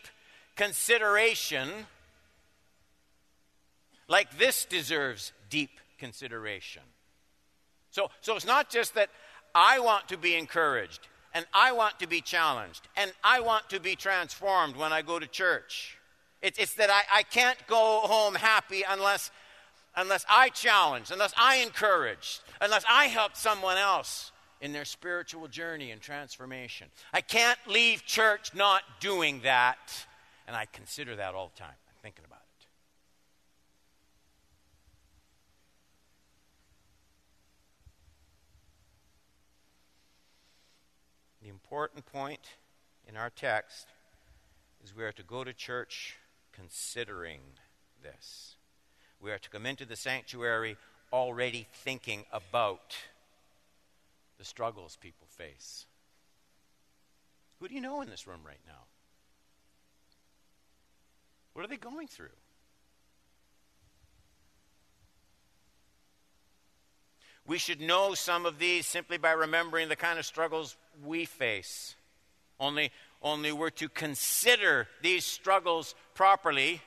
consideration 0.56 1.68
like 4.08 4.38
this 4.38 4.64
deserves 4.64 5.32
deep 5.50 5.70
consideration. 5.98 6.82
So, 7.90 8.10
so 8.20 8.36
it's 8.36 8.46
not 8.46 8.70
just 8.70 8.94
that 8.94 9.10
I 9.54 9.78
want 9.80 10.08
to 10.08 10.16
be 10.16 10.34
encouraged 10.34 11.08
and 11.34 11.46
I 11.52 11.72
want 11.72 11.98
to 12.00 12.06
be 12.06 12.20
challenged 12.20 12.88
and 12.96 13.12
I 13.22 13.40
want 13.40 13.70
to 13.70 13.80
be 13.80 13.96
transformed 13.96 14.76
when 14.76 14.92
I 14.92 15.02
go 15.02 15.18
to 15.18 15.26
church. 15.26 15.98
It's, 16.40 16.58
it's 16.58 16.74
that 16.74 16.90
I, 16.90 17.02
I 17.18 17.22
can't 17.22 17.58
go 17.66 18.00
home 18.00 18.34
happy 18.34 18.82
unless 18.88 19.30
unless 19.94 20.24
I 20.28 20.48
challenge, 20.48 21.10
unless 21.10 21.34
I 21.36 21.56
encourage, 21.56 22.40
unless 22.60 22.84
I 22.88 23.06
help 23.06 23.36
someone 23.36 23.76
else 23.76 24.32
in 24.62 24.72
their 24.72 24.84
spiritual 24.84 25.48
journey 25.48 25.90
and 25.90 26.00
transformation. 26.00 26.86
I 27.12 27.20
can't 27.20 27.58
leave 27.66 28.06
church 28.06 28.54
not 28.54 28.82
doing 29.00 29.40
that. 29.42 30.06
And 30.46 30.56
I 30.56 30.66
consider 30.72 31.16
that 31.16 31.34
all 31.34 31.50
the 31.54 31.60
time. 31.60 31.74
I'm 31.88 32.02
thinking 32.02 32.24
about 32.24 32.38
it. 32.38 32.66
The 41.42 41.48
important 41.72 42.04
point 42.04 42.50
in 43.08 43.16
our 43.16 43.30
text 43.30 43.86
is 44.84 44.94
we 44.94 45.04
are 45.04 45.12
to 45.12 45.22
go 45.22 45.42
to 45.42 45.54
church 45.54 46.18
considering 46.52 47.40
this. 48.02 48.56
We 49.22 49.30
are 49.30 49.38
to 49.38 49.48
come 49.48 49.64
into 49.64 49.86
the 49.86 49.96
sanctuary 49.96 50.76
already 51.14 51.66
thinking 51.72 52.26
about 52.30 52.94
the 54.36 54.44
struggles 54.44 54.98
people 55.00 55.26
face. 55.30 55.86
Who 57.58 57.68
do 57.68 57.74
you 57.74 57.80
know 57.80 58.02
in 58.02 58.10
this 58.10 58.26
room 58.26 58.40
right 58.46 58.60
now? 58.66 58.84
What 61.54 61.64
are 61.64 61.68
they 61.68 61.78
going 61.78 62.06
through? 62.06 62.36
We 67.46 67.56
should 67.56 67.80
know 67.80 68.12
some 68.12 68.44
of 68.44 68.58
these 68.58 68.84
simply 68.84 69.16
by 69.16 69.32
remembering 69.32 69.88
the 69.88 69.96
kind 69.96 70.18
of 70.18 70.26
struggles 70.26 70.76
we 71.04 71.24
face. 71.24 71.94
Only, 72.60 72.92
only 73.22 73.52
we're 73.52 73.70
to 73.70 73.88
consider 73.88 74.88
these 75.02 75.24
struggles 75.24 75.94
properly 76.14 76.80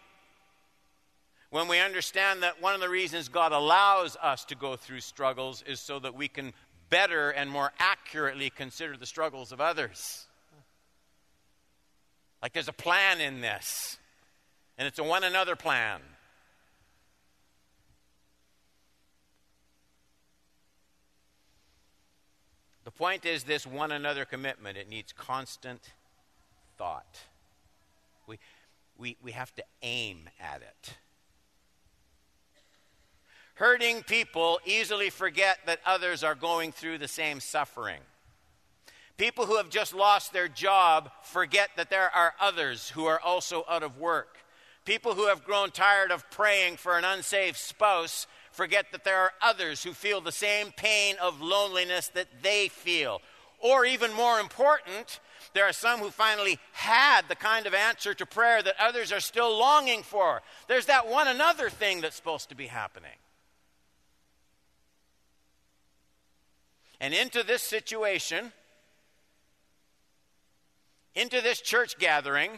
when 1.50 1.68
we 1.68 1.80
understand 1.80 2.44
that 2.44 2.62
one 2.62 2.74
of 2.74 2.82
the 2.82 2.90
reasons 2.90 3.30
God 3.30 3.52
allows 3.52 4.18
us 4.22 4.46
to 4.46 4.56
go 4.56 4.76
through 4.76 5.02
struggles 5.02 5.64
is 5.68 5.80
so 5.80 6.00
that 6.00 6.16
we 6.16 6.28
can 6.28 6.54
better 6.90 7.30
and 7.30 7.50
more 7.50 7.72
accurately 7.80 8.50
consider 8.50 8.98
the 8.98 9.06
struggles 9.06 9.52
of 9.52 9.62
others. 9.62 10.26
Like 12.42 12.54
there's 12.54 12.68
a 12.68 12.74
plan 12.74 13.22
in 13.22 13.42
this, 13.42 13.98
and 14.78 14.88
it's 14.88 15.00
a 15.00 15.04
one 15.04 15.24
another 15.24 15.56
plan. 15.56 16.02
The 22.86 22.92
point 22.92 23.26
is 23.26 23.44
this 23.44 23.66
one 23.66 23.92
another 23.92 24.26
commitment, 24.26 24.78
it 24.78 24.88
needs 24.88 25.12
constant 25.12 25.82
thought. 26.78 27.20
We, 28.28 28.38
we, 28.98 29.18
we 29.24 29.32
have 29.32 29.54
to 29.56 29.64
aim 29.82 30.30
at 30.40 30.62
it. 30.62 30.94
Hurting 33.56 34.04
people 34.04 34.60
easily 34.66 35.10
forget 35.10 35.58
that 35.66 35.80
others 35.86 36.24
are 36.24 36.36
going 36.36 36.72
through 36.72 37.00
the 37.00 37.08
same 37.08 37.40
suffering. 37.40 38.02
People 39.18 39.46
who 39.46 39.58
have 39.58 39.70
just 39.70 39.96
lost 39.96 40.32
their 40.32 40.50
job 40.50 41.10
forget 41.24 41.70
that 41.78 41.90
there 41.90 42.14
are 42.14 42.34
others 42.40 42.90
who 42.90 43.06
are 43.06 43.20
also 43.20 43.66
out 43.68 43.82
of 43.82 43.98
work. 43.98 44.38
People 44.84 45.16
who 45.16 45.28
have 45.28 45.44
grown 45.44 45.72
tired 45.72 46.12
of 46.12 46.30
praying 46.30 46.78
for 46.78 46.98
an 46.98 47.06
unsaved 47.06 47.58
spouse 47.58 48.28
forget 48.56 48.92
that 48.92 49.04
there 49.04 49.18
are 49.18 49.34
others 49.42 49.84
who 49.84 49.94
feel 49.94 50.22
the 50.22 50.32
same 50.32 50.72
pain 50.72 51.16
of 51.22 51.42
loneliness 51.42 52.08
that 52.10 52.28
they 52.42 52.70
feel. 52.70 53.22
Or, 53.60 53.86
even 53.86 54.14
more 54.14 54.40
important, 54.40 55.20
there 55.54 55.66
are 55.66 55.74
some 55.74 56.00
who 56.00 56.10
finally 56.10 56.60
had 56.74 57.24
the 57.28 57.36
kind 57.36 57.66
of 57.68 57.74
answer 57.74 58.14
to 58.14 58.26
prayer 58.26 58.62
that 58.62 58.76
others 58.80 59.12
are 59.12 59.20
still 59.20 59.58
longing 59.58 60.04
for. 60.04 60.42
There's 60.68 60.86
that 60.88 61.08
one 61.08 61.28
another 61.28 61.70
thing 61.70 62.02
that's 62.02 62.16
supposed 62.16 62.50
to 62.50 62.56
be 62.56 62.68
happening. 62.68 63.12
And 67.00 67.14
into 67.14 67.44
this 67.44 67.62
situation, 67.62 68.52
into 71.14 71.42
this 71.42 71.62
church 71.62 71.98
gathering, 71.98 72.52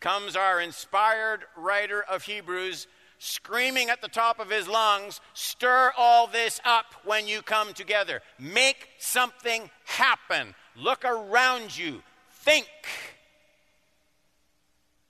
comes 0.00 0.36
our 0.36 0.60
inspired 0.60 1.40
writer 1.56 2.02
of 2.02 2.24
Hebrews 2.24 2.86
screaming 3.18 3.90
at 3.90 4.00
the 4.00 4.08
top 4.08 4.38
of 4.40 4.50
his 4.50 4.68
lungs, 4.68 5.20
Stir 5.34 5.92
all 5.96 6.26
this 6.26 6.60
up 6.64 6.86
when 7.04 7.26
you 7.26 7.42
come 7.42 7.72
together. 7.72 8.20
Make 8.38 8.88
something 8.98 9.70
happen. 9.84 10.54
Look 10.76 11.04
around 11.04 11.76
you. 11.76 12.02
Think. 12.30 12.68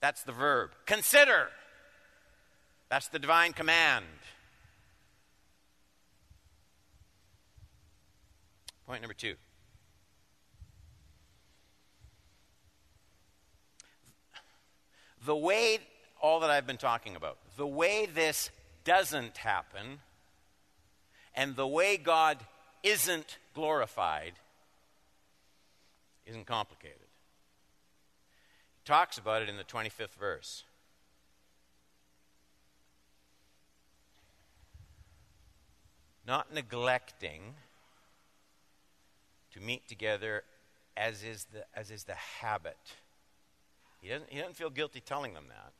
That's 0.00 0.22
the 0.22 0.32
verb. 0.32 0.70
Consider. 0.86 1.48
That's 2.88 3.08
the 3.08 3.18
divine 3.18 3.52
command. 3.52 4.04
Point 8.86 9.02
number 9.02 9.14
two. 9.14 9.34
The 15.24 15.36
way, 15.36 15.80
all 16.22 16.38
that 16.40 16.50
I've 16.50 16.68
been 16.68 16.76
talking 16.76 17.16
about, 17.16 17.36
the 17.56 17.66
way 17.66 18.06
this 18.06 18.50
doesn't 18.84 19.38
happen 19.38 20.00
and 21.34 21.56
the 21.56 21.66
way 21.66 21.96
God 21.96 22.38
isn't 22.82 23.38
glorified 23.54 24.32
isn't 26.26 26.46
complicated. 26.46 26.98
He 28.78 28.86
talks 28.86 29.18
about 29.18 29.42
it 29.42 29.48
in 29.48 29.56
the 29.56 29.64
25th 29.64 30.14
verse. 30.18 30.64
Not 36.26 36.52
neglecting 36.52 37.54
to 39.52 39.60
meet 39.60 39.88
together 39.88 40.42
as 40.96 41.22
is 41.22 41.46
the, 41.52 41.64
as 41.74 41.90
is 41.90 42.04
the 42.04 42.14
habit. 42.14 42.76
He 44.00 44.08
doesn't, 44.08 44.30
he 44.30 44.38
doesn't 44.38 44.56
feel 44.56 44.70
guilty 44.70 45.00
telling 45.00 45.34
them 45.34 45.44
that, 45.48 45.72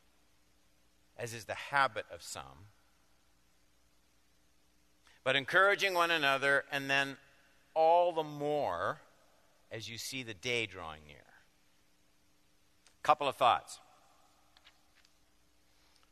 as 1.17 1.33
is 1.33 1.45
the 1.45 1.53
habit 1.53 2.05
of 2.13 2.21
some. 2.21 2.67
But 5.23 5.35
encouraging 5.35 5.93
one 5.93 6.11
another, 6.11 6.63
and 6.71 6.89
then 6.89 7.17
all 7.73 8.13
the 8.13 8.23
more 8.23 8.99
as 9.71 9.89
you 9.89 9.97
see 9.97 10.23
the 10.23 10.33
day 10.33 10.65
drawing 10.65 11.01
near. 11.05 11.17
Couple 13.03 13.27
of 13.27 13.35
thoughts. 13.35 13.79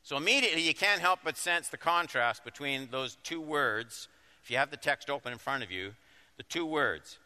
So 0.02 0.16
immediately 0.16 0.62
you 0.62 0.74
can't 0.74 1.00
help 1.00 1.20
but 1.24 1.36
sense 1.36 1.68
the 1.68 1.76
contrast 1.76 2.44
between 2.44 2.88
those 2.90 3.16
two 3.22 3.40
words. 3.40 4.08
If 4.44 4.50
you 4.50 4.56
have 4.56 4.70
the 4.70 4.76
text 4.76 5.10
open 5.10 5.32
in 5.32 5.38
front 5.38 5.64
of 5.64 5.70
you, 5.70 5.94
the 6.36 6.42
two 6.42 6.66
words 6.66 7.18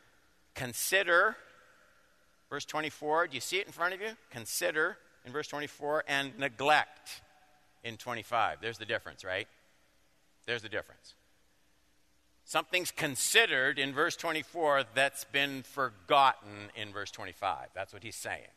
Consider, 0.55 1.37
verse 2.49 2.64
24. 2.64 3.29
Do 3.29 3.35
you 3.35 3.40
see 3.40 3.59
it 3.59 3.66
in 3.66 3.73
front 3.73 3.95
of 3.95 4.01
you? 4.01 4.11
Consider 4.31 4.97
in 5.25 5.33
verse 5.33 5.47
24 5.47 6.05
and 6.09 6.38
neglect 6.38 7.21
in 7.85 7.97
25. 7.97 8.59
There's 8.61 8.79
the 8.79 8.85
difference, 8.85 9.25
right? 9.25 9.49
There's 10.47 10.62
the 10.62 10.69
difference. 10.69 11.14
Something's 12.45 12.90
considered 12.90 13.79
in 13.79 13.93
verse 13.93 14.16
24 14.16 14.85
that's 14.95 15.25
been 15.25 15.62
forgotten 15.62 16.71
in 16.75 16.93
verse 16.93 17.11
25. 17.11 17.69
That's 17.75 17.93
what 17.93 18.03
he's 18.03 18.16
saying. 18.16 18.49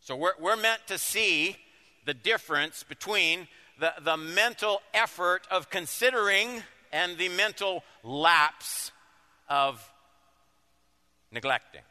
So 0.00 0.14
we're, 0.16 0.34
we're 0.38 0.56
meant 0.56 0.86
to 0.88 0.98
see 0.98 1.56
the 2.04 2.14
difference 2.14 2.82
between 2.82 3.48
the, 3.80 3.92
the 4.02 4.16
mental 4.16 4.82
effort 4.92 5.46
of 5.50 5.70
considering 5.70 6.62
and 6.92 7.16
the 7.16 7.28
mental 7.28 7.82
lapse 8.02 8.92
of 9.48 9.90
neglecting. 11.32 11.82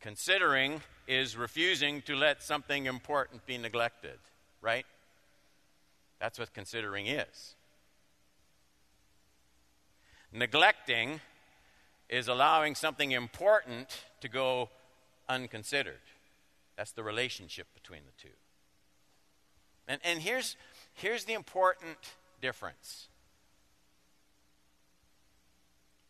Considering 0.00 0.80
is 1.06 1.36
refusing 1.36 2.02
to 2.02 2.14
let 2.16 2.42
something 2.42 2.86
important 2.86 3.46
be 3.46 3.58
neglected, 3.58 4.18
right? 4.60 4.86
That's 6.20 6.38
what 6.38 6.52
considering 6.54 7.06
is. 7.06 7.54
Neglecting 10.32 11.20
is 12.08 12.28
allowing 12.28 12.74
something 12.74 13.12
important 13.12 14.04
to 14.20 14.28
go 14.28 14.68
unconsidered. 15.28 16.00
That's 16.76 16.92
the 16.92 17.02
relationship 17.02 17.66
between 17.74 18.00
the 18.04 18.22
two. 18.22 18.34
And, 19.86 20.00
and 20.04 20.20
here's, 20.20 20.56
here's 20.94 21.24
the 21.24 21.34
important 21.34 21.98
difference 22.40 23.08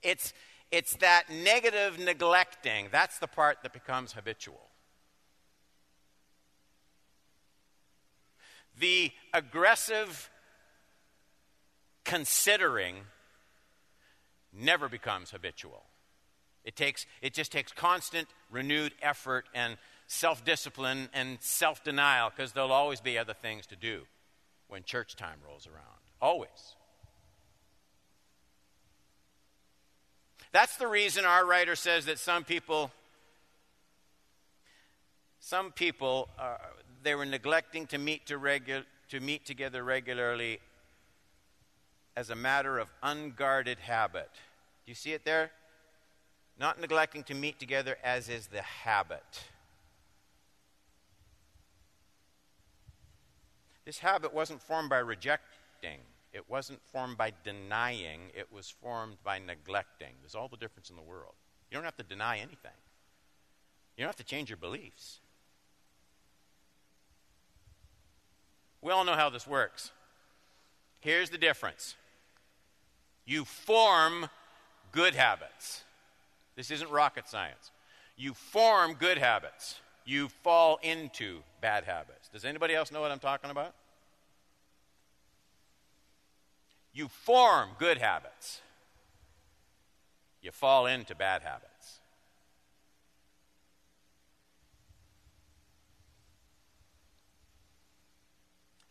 it's, 0.03 0.35
it's 0.71 0.97
that 0.97 1.31
negative 1.31 1.99
neglecting, 1.99 2.89
that's 2.93 3.19
the 3.19 3.27
part 3.27 3.59
that 3.63 3.73
becomes 3.73 4.13
habitual. 4.13 4.69
The 8.79 9.13
aggressive 9.33 10.31
considering 12.05 12.97
never 14.53 14.89
becomes 14.89 15.31
habitual. 15.31 15.85
It, 16.65 16.77
takes, 16.77 17.07
it 17.21 17.35
just 17.35 17.53
takes 17.53 17.73
constant, 17.73 18.29
renewed 18.51 18.93
effort 19.03 19.47
and 19.55 19.77
self 20.07 20.45
discipline 20.45 21.09
and 21.13 21.39
self 21.41 21.85
denial 21.85 22.31
because 22.35 22.53
there'll 22.53 22.73
always 22.73 23.01
be 23.01 23.19
other 23.19 23.35
things 23.35 23.67
to 23.67 23.77
do 23.77 24.03
when 24.69 24.83
church 24.83 25.17
time 25.17 25.39
rolls 25.47 25.67
around. 25.67 25.85
Always. 26.21 26.77
That's 30.53 30.77
the 30.77 30.87
reason 30.87 31.25
our 31.25 31.45
writer 31.45 31.75
says 31.75 32.07
that 32.07 32.19
some 32.19 32.45
people, 32.45 32.93
some 35.41 35.73
people, 35.73 36.29
uh, 36.39 36.57
they 37.05 37.15
were 37.15 37.27
neglecting 37.27 37.87
to 37.89 37.99
meet, 37.99 38.27
to, 38.27 38.39
regu- 38.39 38.85
to 39.11 39.21
meet 39.21 39.45
together 39.47 39.85
regularly 39.85 40.61
as 42.17 42.31
a 42.31 42.35
matter 42.35 42.79
of 42.79 42.89
unguarded 43.03 43.79
habit. 43.79 44.31
Do 44.85 44.91
you 44.91 44.95
see 44.95 45.13
it 45.13 45.25
there? 45.25 45.51
Not 46.59 46.81
neglecting 46.81 47.23
to 47.25 47.35
meet 47.35 47.59
together 47.59 47.97
as 48.03 48.29
is 48.29 48.47
the 48.47 48.63
habit. 48.63 49.45
This 53.85 53.99
habit 53.99 54.33
wasn't 54.33 54.63
formed 54.63 54.89
by 54.89 54.99
rejecting. 54.99 56.01
It 56.33 56.49
wasn't 56.49 56.81
formed 56.91 57.17
by 57.17 57.33
denying, 57.45 58.31
it 58.35 58.53
was 58.53 58.69
formed 58.69 59.19
by 59.23 59.39
neglecting. 59.39 60.15
There's 60.21 60.35
all 60.35 60.49
the 60.49 60.57
difference 60.57 60.91
in 60.91 60.97
the 60.97 61.03
world. 61.03 61.35
You 61.71 61.77
don't 61.77 61.85
have 61.85 61.97
to 61.99 62.03
deny 62.03 62.39
anything, 62.39 62.73
you 63.97 64.03
don't 64.03 64.09
have 64.09 64.17
to 64.17 64.25
change 64.25 64.51
your 64.51 64.57
beliefs. 64.57 65.21
We 68.85 68.93
all 68.93 69.05
know 69.07 69.15
how 69.15 69.31
this 69.31 69.47
works. 69.47 69.93
Here's 71.01 71.31
the 71.31 71.39
difference 71.39 71.97
you 73.27 73.47
form 73.47 74.29
good 74.93 75.15
habits. 75.15 75.85
This 76.55 76.71
isn't 76.71 76.91
rocket 76.91 77.27
science. 77.27 77.73
You 78.17 78.35
form 78.35 78.95
good 78.95 79.17
habits, 79.17 79.81
you 80.05 80.29
fall 80.29 80.79
into 80.83 81.39
bad 81.63 81.85
habits. 81.85 82.29
Does 82.29 82.45
anybody 82.45 82.75
else 82.75 82.93
know 82.93 83.01
what 83.01 83.11
I'm 83.11 83.19
talking 83.19 83.51
about? 83.51 83.75
You 86.93 87.09
form 87.09 87.71
good 87.79 87.99
habits, 87.99 88.61
you 90.43 90.53
fall 90.53 90.87
into 90.87 91.15
bad 91.15 91.43
habits. 91.43 91.74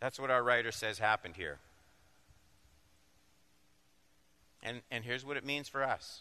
That's 0.04 0.20
what 0.20 0.30
our 0.30 0.42
writer 0.42 0.70
says 0.70 0.98
happened 0.98 1.34
here. 1.34 1.56
And, 4.62 4.82
and 4.90 5.02
here's 5.02 5.24
what 5.24 5.38
it 5.38 5.46
means 5.46 5.66
for 5.66 5.82
us. 5.82 6.20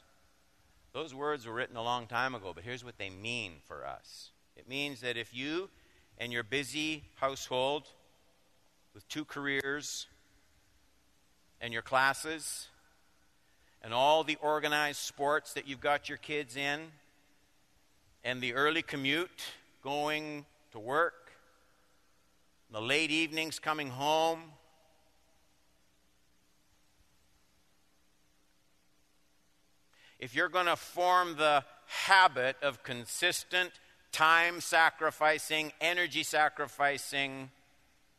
Those 0.93 1.13
words 1.13 1.45
were 1.45 1.51
written 1.51 1.75
a 1.75 1.83
long 1.83 2.07
time 2.07 2.33
ago, 2.33 2.53
but 2.55 2.63
here's 2.63 2.85
what 2.85 2.97
they 2.97 3.09
mean 3.09 3.55
for 3.67 3.85
us. 3.85 4.29
It 4.55 4.69
means 4.69 5.01
that 5.01 5.17
if 5.17 5.35
you 5.35 5.69
and 6.17 6.31
your 6.31 6.43
busy 6.43 7.03
household 7.15 7.89
with 8.93 9.05
two 9.09 9.25
careers, 9.25 10.07
and 11.59 11.73
your 11.73 11.81
classes 11.81 12.69
and 13.81 13.93
all 13.93 14.23
the 14.23 14.37
organized 14.41 14.99
sports 14.99 15.51
that 15.55 15.67
you've 15.67 15.81
got 15.81 16.07
your 16.07 16.19
kids 16.19 16.55
in 16.55 16.79
and 18.23 18.39
the 18.39 18.53
early 18.53 18.81
commute 18.81 19.41
going 19.83 20.45
to 20.71 20.79
work, 20.79 21.22
the 22.73 22.81
late 22.81 23.12
evenings 23.12 23.59
coming 23.59 23.91
home. 23.91 24.41
If 30.17 30.33
you're 30.33 30.49
going 30.49 30.65
to 30.65 30.75
form 30.75 31.36
the 31.36 31.63
habit 31.86 32.55
of 32.63 32.81
consistent, 32.81 33.69
time 34.12 34.59
sacrificing, 34.59 35.71
energy 35.79 36.23
sacrificing 36.23 37.51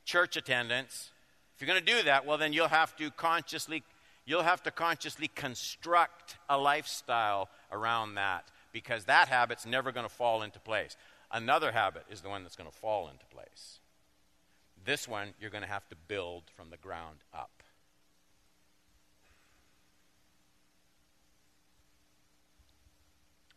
church 0.05 0.37
attendance, 0.37 1.11
if 1.57 1.61
you're 1.61 1.69
going 1.69 1.85
to 1.85 1.93
do 1.93 2.05
that, 2.05 2.25
well, 2.25 2.38
then 2.38 2.53
you'll 2.53 2.69
have 2.69 2.95
to 2.97 3.11
consciously 3.11 3.83
you'll 4.25 4.43
have 4.43 4.62
to 4.62 4.71
consciously 4.71 5.29
construct 5.35 6.37
a 6.49 6.57
lifestyle 6.57 7.49
around 7.73 8.14
that 8.14 8.47
because 8.73 9.05
that 9.05 9.29
habit's 9.29 9.67
never 9.67 9.93
going 9.93 10.07
to 10.07 10.12
fall 10.12 10.43
into 10.43 10.59
place. 10.61 10.97
Another 11.31 11.73
habit 11.73 12.05
is 12.09 12.21
the 12.21 12.29
one 12.29 12.43
that's 12.43 12.57
going 12.57 12.71
to 12.71 12.77
fall 12.77 13.09
into 13.09 13.27
place. 13.27 13.81
This 14.85 15.09
one 15.09 15.29
you're 15.40 15.51
going 15.51 15.62
to 15.62 15.68
have 15.68 15.88
to 15.88 15.97
build 16.09 16.42
from 16.55 16.70
the 16.70 16.77
ground 16.77 17.18
up. 17.33 17.51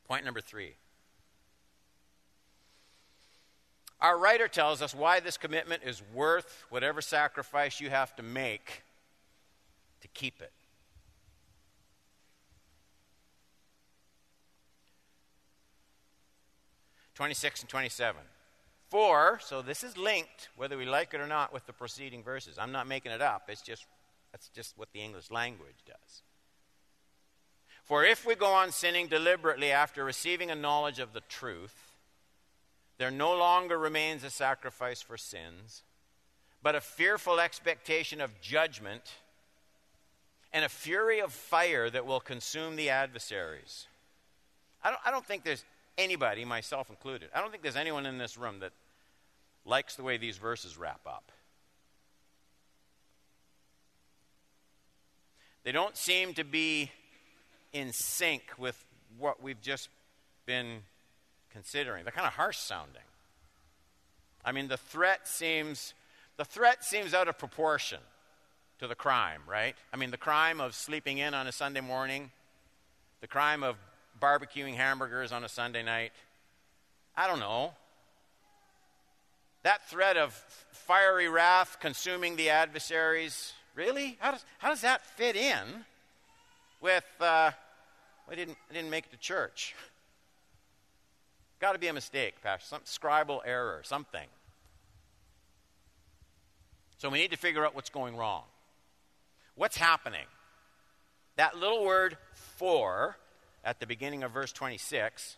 Point 0.08 0.24
number 0.24 0.40
three. 0.40 0.76
Our 4.00 4.18
writer 4.18 4.48
tells 4.48 4.82
us 4.82 4.96
why 4.96 5.20
this 5.20 5.38
commitment 5.38 5.84
is 5.84 6.02
worth 6.14 6.66
whatever 6.70 7.02
sacrifice 7.02 7.82
you 7.82 7.90
have 7.90 8.16
to 8.16 8.24
make 8.24 8.84
to 10.02 10.08
keep 10.10 10.42
it. 10.42 10.54
Twenty-six 17.16 17.62
and 17.62 17.70
twenty-seven. 17.70 18.22
For, 18.90 19.40
so 19.44 19.62
this 19.62 19.84
is 19.84 19.98
linked, 19.98 20.50
whether 20.56 20.78
we 20.78 20.86
like 20.86 21.14
it 21.14 21.20
or 21.20 21.28
not, 21.28 21.54
with 21.54 21.66
the 21.66 21.74
preceding 21.74 22.24
verses. 22.24 22.58
I'm 22.58 22.72
not 22.72 22.88
making 22.88 23.12
it 23.12 23.22
up. 23.22 23.50
It's 23.50 23.62
just 23.62 23.86
that's 24.32 24.50
just 24.50 24.78
what 24.78 24.92
the 24.94 25.02
English 25.02 25.32
language 25.32 25.84
does. 25.86 26.22
For 27.84 28.04
if 28.04 28.26
we 28.26 28.36
go 28.36 28.54
on 28.54 28.72
sinning 28.72 29.08
deliberately 29.08 29.72
after 29.72 30.04
receiving 30.04 30.52
a 30.52 30.56
knowledge 30.56 31.00
of 31.00 31.14
the 31.14 31.22
truth, 31.22 31.94
there 32.98 33.12
no 33.12 33.36
longer 33.36 33.78
remains 33.78 34.24
a 34.24 34.30
sacrifice 34.30 35.02
for 35.02 35.18
sins, 35.18 35.84
but 36.62 36.76
a 36.76 36.82
fearful 36.82 37.40
expectation 37.40 38.20
of 38.20 38.42
judgment 38.42 39.04
and 40.52 40.66
a 40.66 40.70
fury 40.70 41.20
of 41.20 41.32
fire 41.32 41.90
that 41.90 42.06
will 42.06 42.20
consume 42.20 42.76
the 42.76 42.90
adversaries. 42.90 43.88
I 44.84 44.90
don't, 44.90 45.02
I 45.06 45.12
don't 45.12 45.26
think 45.26 45.44
there's 45.44 45.64
anybody, 45.98 46.46
myself 46.46 46.90
included, 46.90 47.30
I 47.34 47.42
don't 47.42 47.52
think 47.52 47.64
there's 47.64 47.76
anyone 47.76 48.06
in 48.06 48.18
this 48.18 48.38
room 48.38 48.60
that 48.60 48.72
likes 49.66 49.96
the 49.96 50.04
way 50.04 50.18
these 50.18 50.38
verses 50.38 50.78
wrap 50.78 51.02
up. 51.06 51.32
They 55.64 55.72
don't 55.72 55.98
seem 55.98 56.34
to 56.36 56.46
be 56.46 56.92
in 57.74 57.92
sync 57.92 58.44
with 58.58 58.82
what 59.18 59.44
we've 59.44 59.62
just 59.62 59.90
been 60.46 60.84
considering. 61.52 62.06
They're 62.06 62.14
kind 62.14 62.28
of 62.28 62.34
harsh 62.34 62.58
sounding. 62.58 63.02
I 64.46 64.54
mean, 64.54 64.70
the 64.70 64.78
threat 64.78 65.28
seems 65.28 65.94
the 66.38 66.46
threat 66.46 66.84
seems 66.86 67.14
out 67.14 67.28
of 67.28 67.38
proportion 67.38 68.00
to 68.80 68.88
the 68.88 68.96
crime, 68.96 69.42
right? 69.48 69.76
I 69.92 69.98
mean, 69.98 70.12
the 70.12 70.18
crime 70.18 70.62
of 70.62 70.76
sleeping 70.76 71.18
in 71.18 71.34
on 71.34 71.48
a 71.48 71.52
Sunday 71.52 71.82
morning, 71.82 72.32
the 73.22 73.28
crime 73.28 73.64
of 73.64 73.76
barbecuing 74.20 74.76
hamburgers 74.76 75.32
on 75.32 75.44
a 75.44 75.50
Sunday 75.50 75.84
night. 75.84 76.12
I 77.16 77.28
don't 77.28 77.40
know. 77.40 77.74
That 79.64 79.88
threat 79.90 80.18
of 80.18 80.34
fiery 80.72 81.28
wrath 81.28 81.78
consuming 81.80 82.36
the 82.36 82.50
adversaries, 82.50 83.54
really? 83.76 84.18
How 84.20 84.32
does, 84.32 84.46
how 84.60 84.70
does 84.70 84.82
that 84.82 85.06
fit 85.06 85.36
in 85.36 85.86
with, 86.80 87.06
uh, 87.20 87.52
I 88.30 88.36
didn't, 88.36 88.58
didn't 88.72 88.90
make 88.90 89.06
it 89.06 89.12
to 89.12 89.18
church? 89.18 89.76
Got 91.60 91.74
to 91.74 91.80
be 91.80 91.88
a 91.88 91.94
mistake, 91.94 92.36
Pastor. 92.42 92.68
Some 92.68 92.82
scribal 92.82 93.42
error, 93.46 93.82
something. 93.84 94.28
So 97.00 97.10
we 97.10 97.20
need 97.20 97.32
to 97.32 97.38
figure 97.38 97.66
out 97.66 97.76
what's 97.76 97.90
going 97.90 98.16
wrong. 98.16 98.44
What's 99.56 99.78
happening? 99.78 100.26
That 101.36 101.58
little 101.58 101.84
word 101.84 102.18
for 102.34 103.18
at 103.64 103.80
the 103.80 103.88
beginning 103.88 104.24
of 104.24 104.32
verse 104.32 104.52
26 104.52 105.38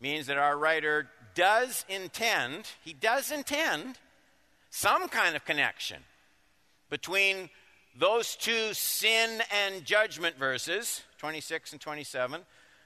means 0.00 0.26
that 0.26 0.38
our 0.38 0.56
writer 0.56 1.08
does 1.34 1.84
intend, 1.88 2.68
he 2.84 2.92
does 2.92 3.30
intend 3.30 3.98
some 4.70 5.08
kind 5.08 5.36
of 5.36 5.44
connection 5.44 6.02
between 6.90 7.48
those 7.98 8.36
two 8.36 8.74
sin 8.74 9.40
and 9.50 9.84
judgment 9.84 10.36
verses, 10.36 11.02
26 11.18 11.72
and 11.72 11.80
27, 11.80 12.42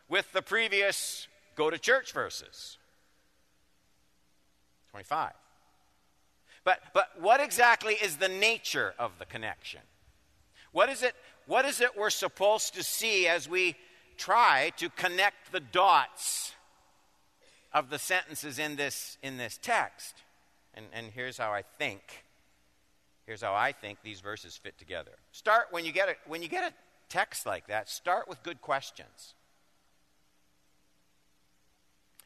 with 0.09 0.31
the 0.33 0.43
previous 0.43 1.27
go 1.57 1.71
to 1.71 1.79
church 1.79 2.13
verses, 2.13 2.79
25. 4.91 5.33
But, 6.63 6.81
but 6.95 7.09
what 7.21 7.41
exactly 7.41 7.95
is 7.95 8.17
the 8.17 8.29
nature 8.29 8.95
of 8.99 9.13
the 9.19 9.25
connection? 9.25 9.81
What 10.73 10.89
is, 10.89 11.03
it, 11.03 11.15
what 11.47 11.65
is 11.65 11.81
it 11.81 11.97
we're 11.97 12.11
supposed 12.11 12.75
to 12.75 12.83
see 12.83 13.27
as 13.27 13.49
we 13.49 13.75
try 14.21 14.71
to 14.77 14.91
connect 14.91 15.51
the 15.51 15.61
dots 15.61 16.53
of 17.73 17.91
the 17.91 17.99
sentences 17.99 18.59
in 18.59 18.77
this, 18.77 19.17
in 19.23 19.39
this 19.39 19.59
text? 19.61 20.15
And, 20.75 20.87
and 20.93 21.07
here's 21.13 21.39
how 21.39 21.53
I 21.53 21.63
think. 21.79 22.25
Here's 23.27 23.43
how 23.43 23.55
I 23.55 23.73
think 23.73 24.03
these 24.03 24.21
verses 24.21 24.57
fit 24.57 24.79
together. 24.79 25.13
Start 25.33 25.69
when 25.71 25.85
you 25.85 25.93
get 25.93 26.09
a, 26.09 26.15
when 26.27 26.43
you 26.43 26.49
get 26.49 26.65
a 26.65 26.75
text 27.09 27.47
like 27.47 27.67
that, 27.69 27.89
start 27.89 28.29
with 28.29 28.43
good 28.43 28.61
questions. 28.61 29.35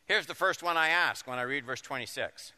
Here's 0.07 0.26
the 0.26 0.35
first 0.35 0.62
one 0.62 0.76
I 0.76 0.88
ask 0.88 1.26
when 1.26 1.38
I 1.38 1.42
read 1.42 1.64
verse 1.64 1.80
26. 1.80 2.52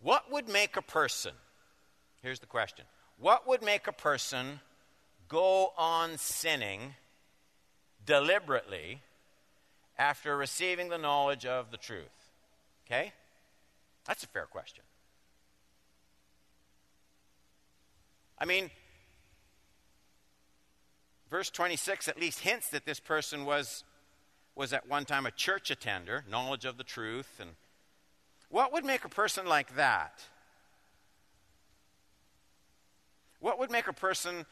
What 0.00 0.32
would 0.32 0.48
make 0.48 0.76
a 0.76 0.82
person, 0.82 1.32
here's 2.22 2.40
the 2.40 2.46
question, 2.46 2.84
what 3.18 3.46
would 3.46 3.62
make 3.62 3.86
a 3.86 3.92
person 3.92 4.60
go 5.32 5.72
on 5.78 6.18
sinning 6.18 6.94
deliberately 8.04 9.00
after 9.98 10.36
receiving 10.36 10.90
the 10.90 10.98
knowledge 10.98 11.46
of 11.46 11.70
the 11.70 11.78
truth? 11.78 12.30
Okay? 12.86 13.12
That's 14.06 14.22
a 14.22 14.26
fair 14.26 14.44
question. 14.44 14.84
I 18.38 18.44
mean, 18.44 18.70
verse 21.30 21.48
26 21.48 22.08
at 22.08 22.20
least 22.20 22.40
hints 22.40 22.68
that 22.68 22.84
this 22.84 23.00
person 23.00 23.46
was, 23.46 23.84
was 24.54 24.74
at 24.74 24.86
one 24.86 25.06
time 25.06 25.24
a 25.24 25.30
church 25.30 25.70
attender, 25.70 26.24
knowledge 26.30 26.66
of 26.66 26.76
the 26.76 26.84
truth. 26.84 27.38
And 27.40 27.50
what 28.50 28.70
would 28.72 28.84
make 28.84 29.06
a 29.06 29.08
person 29.08 29.46
like 29.46 29.76
that? 29.76 30.24
What 33.40 33.58
would 33.58 33.70
make 33.70 33.88
a 33.88 33.92
person 33.92 34.44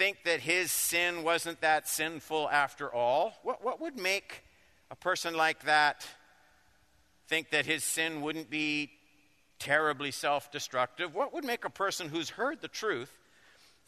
think 0.00 0.24
that 0.24 0.40
his 0.40 0.72
sin 0.72 1.22
wasn't 1.24 1.60
that 1.60 1.86
sinful 1.86 2.48
after 2.48 2.90
all? 2.90 3.34
What, 3.42 3.62
what 3.62 3.82
would 3.82 3.98
make 3.98 4.42
a 4.90 4.96
person 4.96 5.34
like 5.34 5.64
that 5.64 6.08
think 7.28 7.50
that 7.50 7.66
his 7.66 7.84
sin 7.84 8.22
wouldn't 8.22 8.48
be 8.48 8.92
terribly 9.58 10.10
self 10.10 10.50
destructive? 10.50 11.14
What 11.14 11.34
would 11.34 11.44
make 11.44 11.66
a 11.66 11.70
person 11.70 12.08
who's 12.08 12.30
heard 12.30 12.62
the 12.62 12.68
truth 12.68 13.12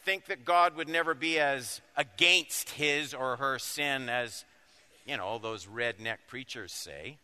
think 0.05 0.25
that 0.25 0.45
God 0.45 0.75
would 0.75 0.87
never 0.87 1.15
be 1.15 1.39
as 1.39 1.81
against 1.97 2.69
his 2.69 3.15
or 3.15 3.37
her 3.37 3.57
sin 3.57 4.07
as, 4.07 4.45
you 5.07 5.17
know, 5.17 5.39
those 5.39 5.65
redneck 5.65 6.17
preachers 6.27 6.73
say? 6.73 7.17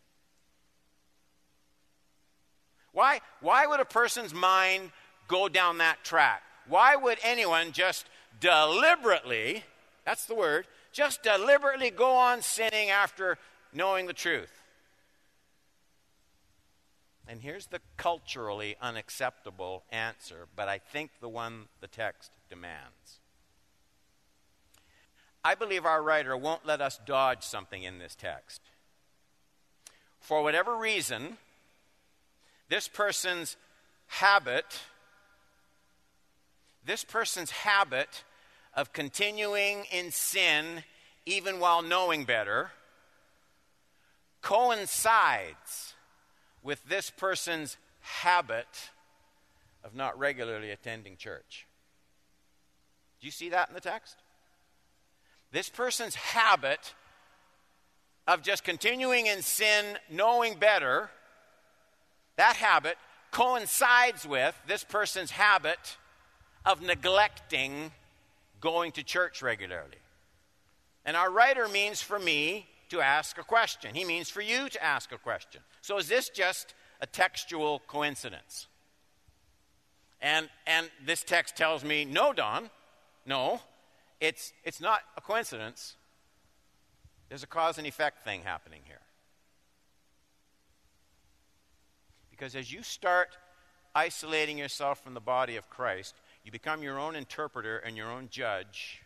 Why, 2.90 3.20
why 3.40 3.68
would 3.68 3.78
a 3.78 3.84
person's 3.84 4.34
mind 4.34 4.90
go 5.28 5.48
down 5.48 5.78
that 5.78 6.02
track? 6.02 6.42
Why 6.66 6.96
would 6.96 7.18
anyone 7.22 7.70
just 7.70 8.04
deliberately, 8.40 9.64
that's 10.04 10.26
the 10.26 10.34
word, 10.34 10.66
just 10.92 11.22
deliberately 11.22 11.90
go 11.90 12.16
on 12.16 12.42
sinning 12.42 12.90
after 12.90 13.38
knowing 13.72 14.06
the 14.06 14.12
truth? 14.12 14.62
And 17.28 17.40
here's 17.40 17.66
the 17.66 17.80
culturally 17.96 18.76
unacceptable 18.82 19.84
answer, 19.92 20.48
but 20.56 20.68
I 20.68 20.78
think 20.78 21.12
the 21.20 21.28
one 21.28 21.68
the 21.80 21.86
text 21.86 22.32
demands. 22.48 23.20
I 25.44 25.54
believe 25.54 25.86
our 25.86 26.02
writer 26.02 26.36
won't 26.36 26.66
let 26.66 26.80
us 26.80 26.98
dodge 27.06 27.44
something 27.44 27.82
in 27.82 27.98
this 27.98 28.14
text. 28.14 28.60
For 30.18 30.42
whatever 30.42 30.76
reason, 30.76 31.38
this 32.68 32.88
person's 32.88 33.56
habit, 34.08 34.80
this 36.84 37.04
person's 37.04 37.52
habit 37.52 38.24
of 38.74 38.92
continuing 38.92 39.84
in 39.90 40.10
sin 40.10 40.84
even 41.26 41.60
while 41.60 41.82
knowing 41.82 42.24
better 42.24 42.70
coincides 44.42 45.94
with 46.62 46.82
this 46.88 47.10
person's 47.10 47.76
habit 48.00 48.90
of 49.84 49.94
not 49.94 50.18
regularly 50.18 50.70
attending 50.70 51.16
church. 51.16 51.66
Do 53.20 53.26
you 53.26 53.30
see 53.30 53.50
that 53.50 53.68
in 53.68 53.74
the 53.74 53.80
text? 53.80 54.16
This 55.52 55.68
person's 55.68 56.14
habit 56.14 56.94
of 58.26 58.42
just 58.42 58.64
continuing 58.64 59.26
in 59.26 59.42
sin, 59.42 59.84
knowing 60.10 60.54
better, 60.54 61.10
that 62.36 62.56
habit 62.56 62.96
coincides 63.30 64.26
with 64.26 64.54
this 64.66 64.84
person's 64.84 65.32
habit 65.32 65.96
of 66.64 66.80
neglecting 66.80 67.90
going 68.60 68.92
to 68.92 69.02
church 69.02 69.42
regularly. 69.42 69.98
And 71.04 71.16
our 71.16 71.30
writer 71.30 71.68
means 71.68 72.02
for 72.02 72.18
me 72.18 72.68
to 72.90 73.00
ask 73.00 73.38
a 73.38 73.44
question. 73.44 73.94
He 73.94 74.04
means 74.04 74.28
for 74.28 74.42
you 74.42 74.68
to 74.68 74.84
ask 74.84 75.12
a 75.12 75.18
question. 75.18 75.62
So 75.80 75.98
is 75.98 76.08
this 76.08 76.28
just 76.28 76.74
a 77.00 77.06
textual 77.06 77.80
coincidence? 77.86 78.66
And, 80.20 80.48
and 80.66 80.90
this 81.04 81.22
text 81.22 81.56
tells 81.56 81.84
me, 81.84 82.04
no, 82.04 82.32
Don, 82.32 82.68
no, 83.24 83.60
it's, 84.20 84.52
it's 84.64 84.80
not 84.80 85.00
a 85.16 85.20
coincidence. 85.20 85.96
There's 87.28 87.42
a 87.42 87.46
cause 87.46 87.78
and 87.78 87.86
effect 87.86 88.24
thing 88.24 88.42
happening 88.42 88.82
here. 88.84 89.00
Because 92.30 92.54
as 92.54 92.72
you 92.72 92.82
start 92.82 93.36
isolating 93.94 94.58
yourself 94.58 95.02
from 95.02 95.14
the 95.14 95.20
body 95.20 95.56
of 95.56 95.68
Christ, 95.70 96.16
you 96.50 96.58
become 96.58 96.82
your 96.82 96.98
own 96.98 97.14
interpreter 97.14 97.78
and 97.78 97.96
your 97.96 98.10
own 98.10 98.26
judge 98.28 99.02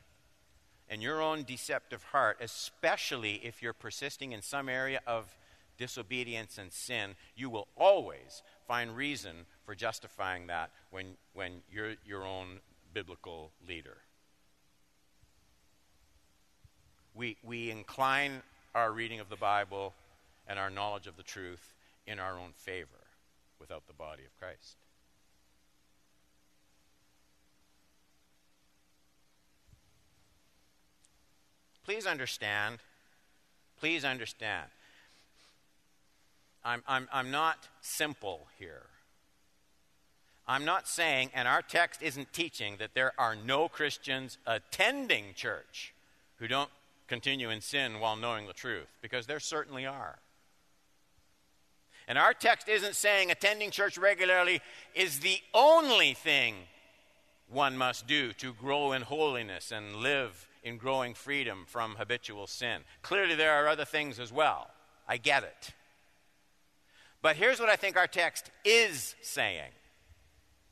and 0.89 1.03
your 1.03 1.21
own 1.21 1.43
deceptive 1.43 2.03
heart, 2.05 2.39
especially 2.41 3.35
if 3.45 3.63
you're 3.63 3.75
persisting 3.75 4.33
in 4.33 4.41
some 4.41 4.67
area 4.67 5.01
of 5.07 5.37
disobedience 5.77 6.57
and 6.57 6.73
sin, 6.73 7.15
you 7.37 7.51
will 7.51 7.69
always 7.77 8.43
find 8.67 8.97
reason 8.97 9.45
for 9.67 9.75
justifying 9.75 10.47
that 10.47 10.71
when, 10.91 11.19
when 11.35 11.61
you're 11.71 11.97
your 12.07 12.25
own 12.25 12.61
biblical 12.95 13.51
leader. 13.69 13.99
We, 17.15 17.37
we 17.43 17.71
incline 17.71 18.43
our 18.75 18.91
reading 18.91 19.21
of 19.21 19.29
the 19.29 19.37
Bible 19.37 19.93
and 20.49 20.59
our 20.59 20.71
knowledge 20.71 21.07
of 21.07 21.19
the 21.19 21.23
truth 21.23 21.75
in 22.07 22.19
our 22.19 22.39
own 22.39 22.53
favor 22.57 22.89
without 23.61 23.87
the 23.87 23.93
body 23.93 24.23
of 24.25 24.35
Christ. 24.39 24.77
Please 31.85 32.07
understand. 32.07 32.79
Please 33.79 34.05
understand. 34.05 34.67
I'm, 36.65 36.83
I'm, 36.89 37.09
I'm 37.13 37.31
not 37.31 37.69
simple 37.81 38.47
here. 38.59 38.87
I'm 40.47 40.65
not 40.65 40.89
saying, 40.89 41.31
and 41.35 41.49
our 41.49 41.63
text 41.63 42.03
isn't 42.03 42.33
teaching, 42.33 42.77
that 42.79 42.95
there 42.95 43.13
are 43.19 43.35
no 43.35 43.69
Christians 43.69 44.39
attending 44.47 45.35
church 45.35 45.95
who 46.39 46.49
don't 46.49 46.71
continue 47.07 47.51
in 47.51 47.61
sin 47.61 48.01
while 48.01 48.17
knowing 48.17 48.47
the 48.47 48.53
truth, 48.53 48.89
because 49.03 49.27
there 49.27 49.41
certainly 49.41 49.87
are. 49.87 50.19
And 52.07 52.19
our 52.19 52.35
text 52.35 52.69
isn't 52.69 52.97
saying 52.97 53.31
attending 53.31 53.71
church 53.71 53.97
regularly 53.97 54.61
is 54.95 55.21
the 55.21 55.39
only 55.55 56.13
thing 56.13 56.55
one 57.49 57.77
must 57.77 58.07
do 58.07 58.33
to 58.35 58.53
grow 58.53 58.93
in 58.93 59.03
holiness 59.03 59.71
and 59.71 59.97
live 59.97 60.47
in 60.65 60.79
growing 60.79 61.15
freedom 61.15 61.65
from 61.69 61.95
habitual 61.95 62.47
sin. 62.47 62.81
Clearly, 63.03 63.35
there 63.35 63.53
are 63.53 63.69
other 63.69 63.85
things 63.85 64.19
as 64.19 64.33
well. 64.33 64.69
I 65.07 65.19
get 65.19 65.45
it. 65.45 65.75
But 67.23 67.37
here's 67.37 67.61
what 67.61 67.69
I 67.69 67.77
think 67.77 67.97
our 67.97 68.07
text 68.07 68.51
is 68.65 69.15
saying. 69.23 69.71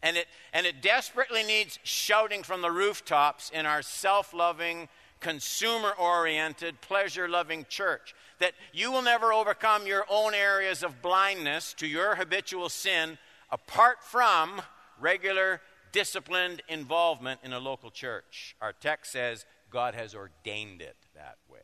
And 0.02 0.16
it, 0.16 0.26
and 0.52 0.66
it 0.66 0.83
desperately 0.83 1.44
needs 1.44 1.78
shouting 1.85 2.42
from 2.42 2.61
the 2.61 2.70
rooftops 2.70 3.50
in 3.55 3.66
our 3.66 3.83
self 3.83 4.35
loving, 4.35 4.88
consumer 5.20 5.92
oriented, 5.98 6.81
pleasure 6.81 7.28
loving 7.28 7.66
church 7.68 8.14
that 8.42 8.55
you 8.72 8.90
will 8.90 9.02
never 9.02 9.33
overcome 9.33 9.87
your 9.87 10.05
own 10.11 10.35
areas 10.35 10.83
of 10.83 11.00
blindness 11.00 11.74
to 11.74 11.87
your 11.87 12.16
habitual 12.16 12.68
sin 12.68 13.16
apart 13.52 14.02
from 14.02 14.61
regular, 14.98 15.61
disciplined 15.92 16.61
involvement 16.68 17.38
in 17.44 17.52
a 17.52 17.61
local 17.61 17.90
church. 17.90 18.57
Our 18.61 18.72
text 18.72 19.12
says 19.12 19.46
God 19.72 19.94
has 19.94 20.14
ordained 20.14 20.82
it 20.82 20.96
that 21.14 21.38
way. 21.48 21.61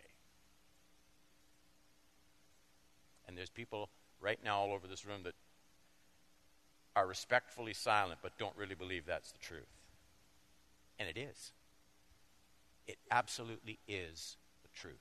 And 3.27 3.37
there's 3.37 3.51
people 3.51 3.90
right 4.21 4.38
now 4.42 4.59
all 4.59 4.73
over 4.73 4.87
this 4.87 5.05
room 5.05 5.23
that 5.25 5.35
are 6.97 7.07
respectfully 7.07 7.75
silent 7.75 8.21
but 8.23 8.37
don't 8.38 8.57
really 8.57 8.75
believe 8.75 9.05
that's 9.07 9.31
the 9.31 9.38
truth. 9.38 9.68
And 10.99 11.09
it 11.09 11.18
is. 11.18 11.53
It 12.87 12.97
absolutely 13.11 13.79
is 13.87 14.38
the 14.62 14.68
truth. 14.75 14.97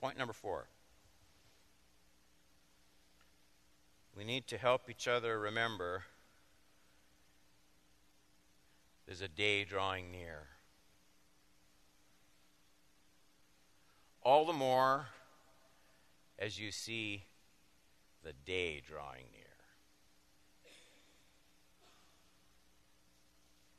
Point 0.00 0.16
number 0.16 0.32
four 0.32 0.68
We 4.18 4.24
need 4.24 4.48
to 4.48 4.58
help 4.58 4.90
each 4.90 5.06
other 5.06 5.38
remember 5.38 6.02
there's 9.06 9.20
a 9.20 9.28
day 9.28 9.62
drawing 9.62 10.10
near. 10.10 10.48
All 14.24 14.44
the 14.44 14.52
more 14.52 15.06
as 16.36 16.58
you 16.58 16.72
see 16.72 17.26
the 18.24 18.32
day 18.44 18.82
drawing 18.84 19.26
near. 19.32 19.44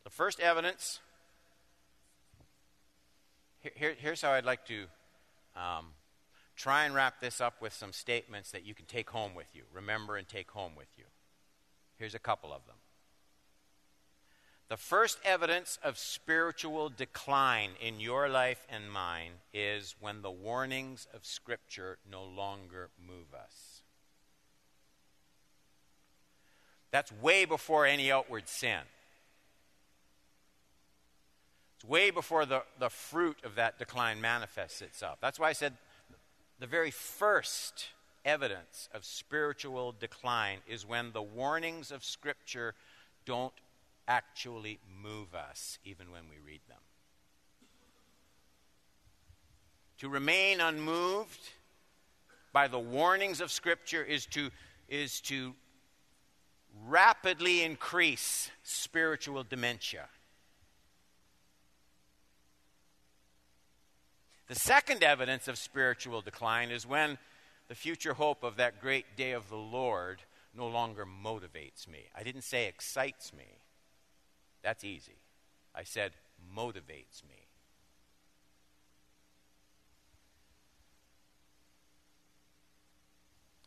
The 0.06 0.10
first 0.10 0.40
evidence 0.40 1.02
here, 3.76 3.94
here's 4.00 4.22
how 4.22 4.32
I'd 4.32 4.46
like 4.46 4.66
to 4.68 4.86
um, 5.58 5.88
try 6.60 6.84
and 6.84 6.94
wrap 6.94 7.22
this 7.22 7.40
up 7.40 7.62
with 7.62 7.74
some 7.74 7.94
statements 7.94 8.52
that 8.52 8.66
you 8.66 8.74
can 8.74 8.86
take 8.86 9.10
home 9.10 9.34
with 9.34 9.48
you, 9.54 9.64
remember 9.74 10.18
and 10.18 10.28
take 10.28 10.52
home 10.52 10.74
with 10.76 10.90
you. 10.98 11.06
Here's 11.98 12.16
a 12.16 12.20
couple 12.20 12.52
of 12.52 12.66
them. 12.68 12.76
The 14.68 14.78
first 14.78 15.20
evidence 15.24 15.80
of 15.84 15.98
spiritual 15.98 16.90
decline 16.90 17.72
in 17.82 18.00
your 18.02 18.28
life 18.28 18.68
and 18.70 18.92
mine 18.92 19.32
is 19.54 19.96
when 20.00 20.22
the 20.22 20.30
warnings 20.30 21.08
of 21.14 21.26
Scripture 21.26 21.98
no 22.10 22.24
longer 22.24 22.90
move 23.00 23.34
us. 23.34 23.82
That's 26.92 27.12
way 27.12 27.46
before 27.46 27.86
any 27.86 28.12
outward 28.12 28.50
sin. 28.50 28.82
It's 31.78 31.86
way 31.86 32.12
before 32.12 32.46
the, 32.46 32.64
the 32.78 32.90
fruit 32.90 33.38
of 33.46 33.56
that 33.56 33.80
decline 33.80 34.20
manifests 34.20 34.82
itself. 34.82 35.20
That's 35.22 35.40
why 35.40 35.50
I 35.50 35.54
said 35.54 35.74
the 36.60 36.68
very 36.68 36.92
first 36.92 37.88
evidence 38.26 38.90
of 38.94 39.06
spiritual 39.06 39.96
decline 39.98 40.60
is 40.68 40.86
when 40.86 41.12
the 41.14 41.22
warnings 41.22 41.92
of 41.92 42.04
Scripture 42.04 42.76
don't 43.26 43.54
actually 44.08 44.80
move 45.02 45.34
us 45.34 45.80
even 45.86 46.12
when 46.12 46.24
we 46.30 46.36
read 46.46 46.62
them. 46.68 46.78
To 50.00 50.10
remain 50.10 50.60
unmoved 50.60 51.40
by 52.52 52.68
the 52.68 52.80
warnings 52.80 53.42
of 53.42 53.52
Scripture 53.52 54.04
is 54.04 54.26
to, 54.28 54.50
is 54.88 55.22
to 55.22 55.54
rapidly 56.88 57.64
increase 57.64 58.50
spiritual 58.64 59.44
dementia. 59.44 60.08
The 64.50 64.56
second 64.56 65.04
evidence 65.04 65.48
of 65.48 65.60
spiritual 65.60 66.22
decline 66.22 66.72
is 66.72 66.86
when 66.86 67.20
the 67.68 67.76
future 67.76 68.16
hope 68.16 68.44
of 68.44 68.56
that 68.56 68.82
great 68.82 69.16
day 69.16 69.34
of 69.34 69.48
the 69.48 69.56
Lord 69.56 70.24
no 70.58 70.68
longer 70.68 71.06
motivates 71.06 71.88
me. 71.88 72.06
I 72.18 72.24
didn't 72.24 72.42
say 72.42 72.66
excites 72.66 73.32
me. 73.32 73.46
That's 74.64 74.84
easy. 74.84 75.20
I 75.76 75.84
said 75.84 76.14
motivates 76.58 77.24
me. 77.30 77.46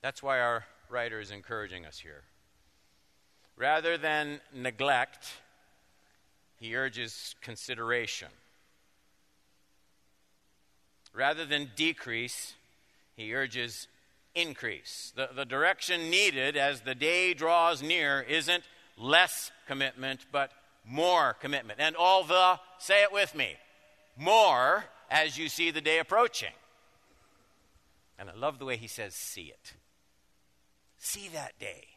That's 0.02 0.20
why 0.20 0.40
our 0.40 0.64
writer 0.90 1.20
is 1.20 1.30
encouraging 1.30 1.86
us 1.86 2.00
here. 2.00 2.24
Rather 3.54 3.96
than 3.96 4.40
neglect, 4.52 5.28
he 6.56 6.74
urges 6.74 7.36
consideration. 7.40 8.30
Rather 11.14 11.44
than 11.44 11.70
decrease, 11.76 12.54
he 13.16 13.34
urges 13.34 13.88
increase. 14.34 15.12
The, 15.14 15.28
the 15.34 15.44
direction 15.44 16.10
needed 16.10 16.56
as 16.56 16.80
the 16.80 16.94
day 16.94 17.34
draws 17.34 17.82
near 17.82 18.22
isn't 18.22 18.64
less 18.96 19.50
commitment, 19.66 20.26
but 20.32 20.52
more 20.86 21.34
commitment. 21.34 21.80
And 21.80 21.96
all 21.96 22.24
the, 22.24 22.58
say 22.78 23.02
it 23.02 23.12
with 23.12 23.34
me, 23.34 23.56
more 24.16 24.84
as 25.10 25.36
you 25.36 25.48
see 25.48 25.70
the 25.70 25.80
day 25.80 25.98
approaching. 25.98 26.52
And 28.18 28.30
I 28.30 28.34
love 28.34 28.58
the 28.58 28.64
way 28.64 28.76
he 28.76 28.86
says, 28.86 29.14
see 29.14 29.46
it. 29.46 29.74
See 30.98 31.28
that 31.34 31.58
day. 31.58 31.88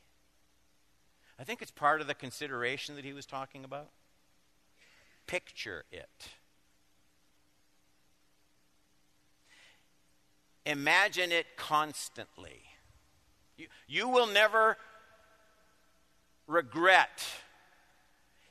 I 1.39 1.43
think 1.43 1.61
it's 1.61 1.71
part 1.71 2.01
of 2.01 2.07
the 2.07 2.13
consideration 2.13 2.95
that 2.95 3.05
he 3.05 3.13
was 3.13 3.25
talking 3.25 3.63
about. 3.63 3.89
Picture 5.27 5.83
it. 5.91 6.29
Imagine 10.65 11.31
it 11.31 11.45
constantly. 11.57 12.63
You, 13.57 13.67
you 13.87 14.09
will 14.09 14.27
never 14.27 14.77
regret 16.47 17.23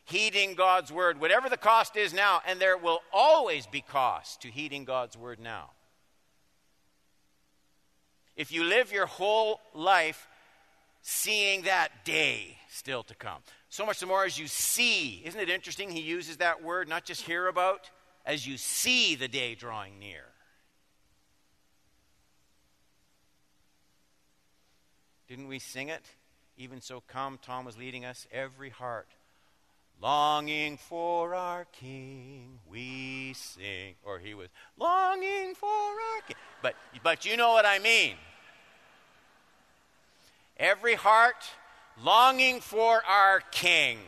heeding 0.05 0.55
God's 0.55 0.92
word, 0.92 1.20
whatever 1.20 1.48
the 1.48 1.57
cost 1.57 1.96
is 1.96 2.12
now, 2.12 2.40
and 2.46 2.61
there 2.61 2.77
will 2.77 3.00
always 3.12 3.66
be 3.66 3.81
cost 3.81 4.42
to 4.42 4.48
heeding 4.48 4.85
God's 4.85 5.16
word 5.16 5.40
now. 5.40 5.70
If 8.37 8.53
you 8.53 8.64
live 8.64 8.92
your 8.92 9.07
whole 9.07 9.61
life 9.74 10.29
seeing 11.03 11.62
that 11.62 12.05
day 12.05 12.59
still 12.68 13.03
to 13.05 13.14
come, 13.14 13.40
so 13.70 13.87
much 13.87 14.00
the 14.00 14.07
more 14.07 14.24
as 14.24 14.38
you 14.38 14.46
see, 14.46 15.22
isn't 15.24 15.40
it 15.40 15.48
interesting? 15.48 15.90
He 15.90 16.00
uses 16.00 16.37
that 16.38 16.62
word, 16.62 16.88
not 16.88 17.05
just 17.05 17.22
hear 17.22 17.48
about, 17.48 17.90
as 18.27 18.46
you 18.46 18.57
see 18.57 19.14
the 19.14 19.29
day 19.29 19.55
drawing 19.55 19.98
near. 19.98 20.24
Didn't 25.28 25.48
we 25.48 25.58
sing 25.58 25.88
it? 25.88 26.04
Even 26.56 26.80
so, 26.80 27.02
come, 27.06 27.38
Tom 27.42 27.64
was 27.64 27.76
leading 27.76 28.04
us. 28.04 28.26
Every 28.32 28.70
heart 28.70 29.08
Longing 30.00 30.76
for 30.76 31.34
our 31.34 31.66
King, 31.66 32.58
we 32.68 33.32
sing. 33.34 33.94
Or 34.02 34.18
he 34.18 34.34
was 34.34 34.48
longing 34.76 35.54
for 35.54 35.68
our 35.68 36.20
King. 36.26 36.37
But, 36.62 36.74
but 37.02 37.24
you 37.24 37.37
know 37.37 37.52
what 37.52 37.64
I 37.64 37.78
mean. 37.78 38.16
Every 40.56 40.94
heart 40.94 41.44
longing 42.02 42.60
for 42.60 43.02
our 43.04 43.40
King. 43.50 43.98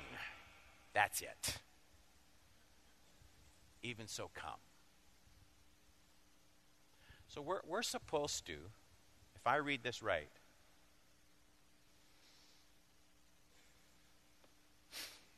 That's 0.93 1.23
it. 1.23 1.59
Even 3.83 4.07
so, 4.09 4.31
come. 4.35 4.51
So 7.29 7.41
we're, 7.41 7.61
we're 7.67 7.83
supposed 7.83 8.47
to, 8.47 8.55
if 9.35 9.47
I 9.47 9.57
read 9.57 9.83
this 9.83 10.03
right, 10.03 10.29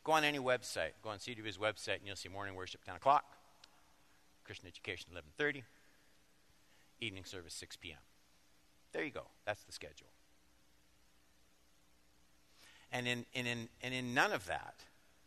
Go 0.08 0.14
on 0.14 0.24
any 0.24 0.38
website. 0.38 0.92
Go 1.02 1.10
on 1.10 1.18
CW's 1.18 1.58
website, 1.58 1.96
and 1.96 2.06
you'll 2.06 2.16
see 2.16 2.30
morning 2.30 2.54
worship 2.54 2.82
10 2.82 2.96
o'clock, 2.96 3.26
Christian 4.42 4.66
education 4.66 5.10
11:30, 5.38 5.64
evening 6.98 7.26
service 7.26 7.52
6 7.52 7.76
p.m. 7.76 7.98
There 8.92 9.04
you 9.04 9.10
go. 9.10 9.26
That's 9.44 9.62
the 9.64 9.72
schedule. 9.72 10.08
And 12.90 13.06
in, 13.06 13.26
and 13.34 13.46
in, 13.46 13.68
and 13.82 13.92
in 13.92 14.14
none 14.14 14.32
of 14.32 14.46
that 14.46 14.76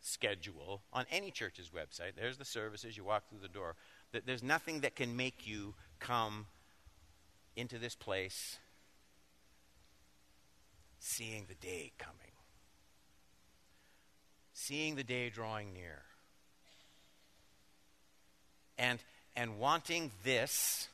schedule 0.00 0.82
on 0.92 1.06
any 1.12 1.30
church's 1.30 1.68
website, 1.68 2.16
there's 2.16 2.38
the 2.38 2.44
services, 2.44 2.96
you 2.96 3.04
walk 3.04 3.28
through 3.28 3.38
the 3.38 3.46
door, 3.46 3.76
that 4.10 4.26
there's 4.26 4.42
nothing 4.42 4.80
that 4.80 4.96
can 4.96 5.14
make 5.14 5.46
you 5.46 5.76
come 6.00 6.46
into 7.54 7.78
this 7.78 7.94
place 7.94 8.58
seeing 10.98 11.46
the 11.48 11.54
day 11.54 11.92
coming 11.98 12.31
seeing 14.52 14.96
the 14.96 15.04
day 15.04 15.30
drawing 15.30 15.72
near. 15.72 16.02
And, 18.78 18.98
and 19.36 19.58
wanting 19.58 20.10
this, 20.24 20.88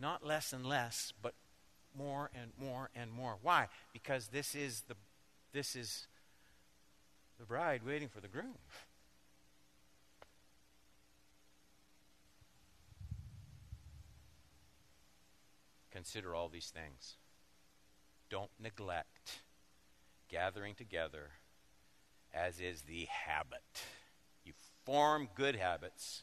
not 0.00 0.24
less 0.24 0.52
and 0.52 0.66
less, 0.66 1.12
but 1.22 1.34
more 1.96 2.30
and 2.34 2.50
more 2.60 2.90
and 2.94 3.10
more. 3.12 3.36
Why? 3.42 3.68
Because 3.92 4.28
this 4.28 4.54
is 4.54 4.82
the, 4.88 4.94
this 5.52 5.76
is 5.76 6.06
the 7.38 7.44
bride 7.44 7.82
waiting 7.86 8.08
for 8.08 8.20
the 8.20 8.28
groom. 8.28 8.54
Consider 15.90 16.34
all 16.34 16.48
these 16.48 16.70
things. 16.74 17.14
Don't 18.28 18.50
neglect 18.60 19.38
gathering 20.28 20.74
together 20.74 21.30
as 22.36 22.60
is 22.60 22.82
the 22.82 23.06
habit. 23.10 23.62
You 24.44 24.52
form 24.84 25.28
good 25.34 25.56
habits, 25.56 26.22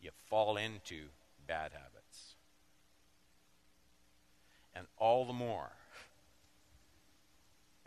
you 0.00 0.10
fall 0.28 0.56
into 0.56 1.04
bad 1.46 1.72
habits. 1.72 2.34
And 4.74 4.86
all 4.96 5.24
the 5.24 5.32
more 5.32 5.70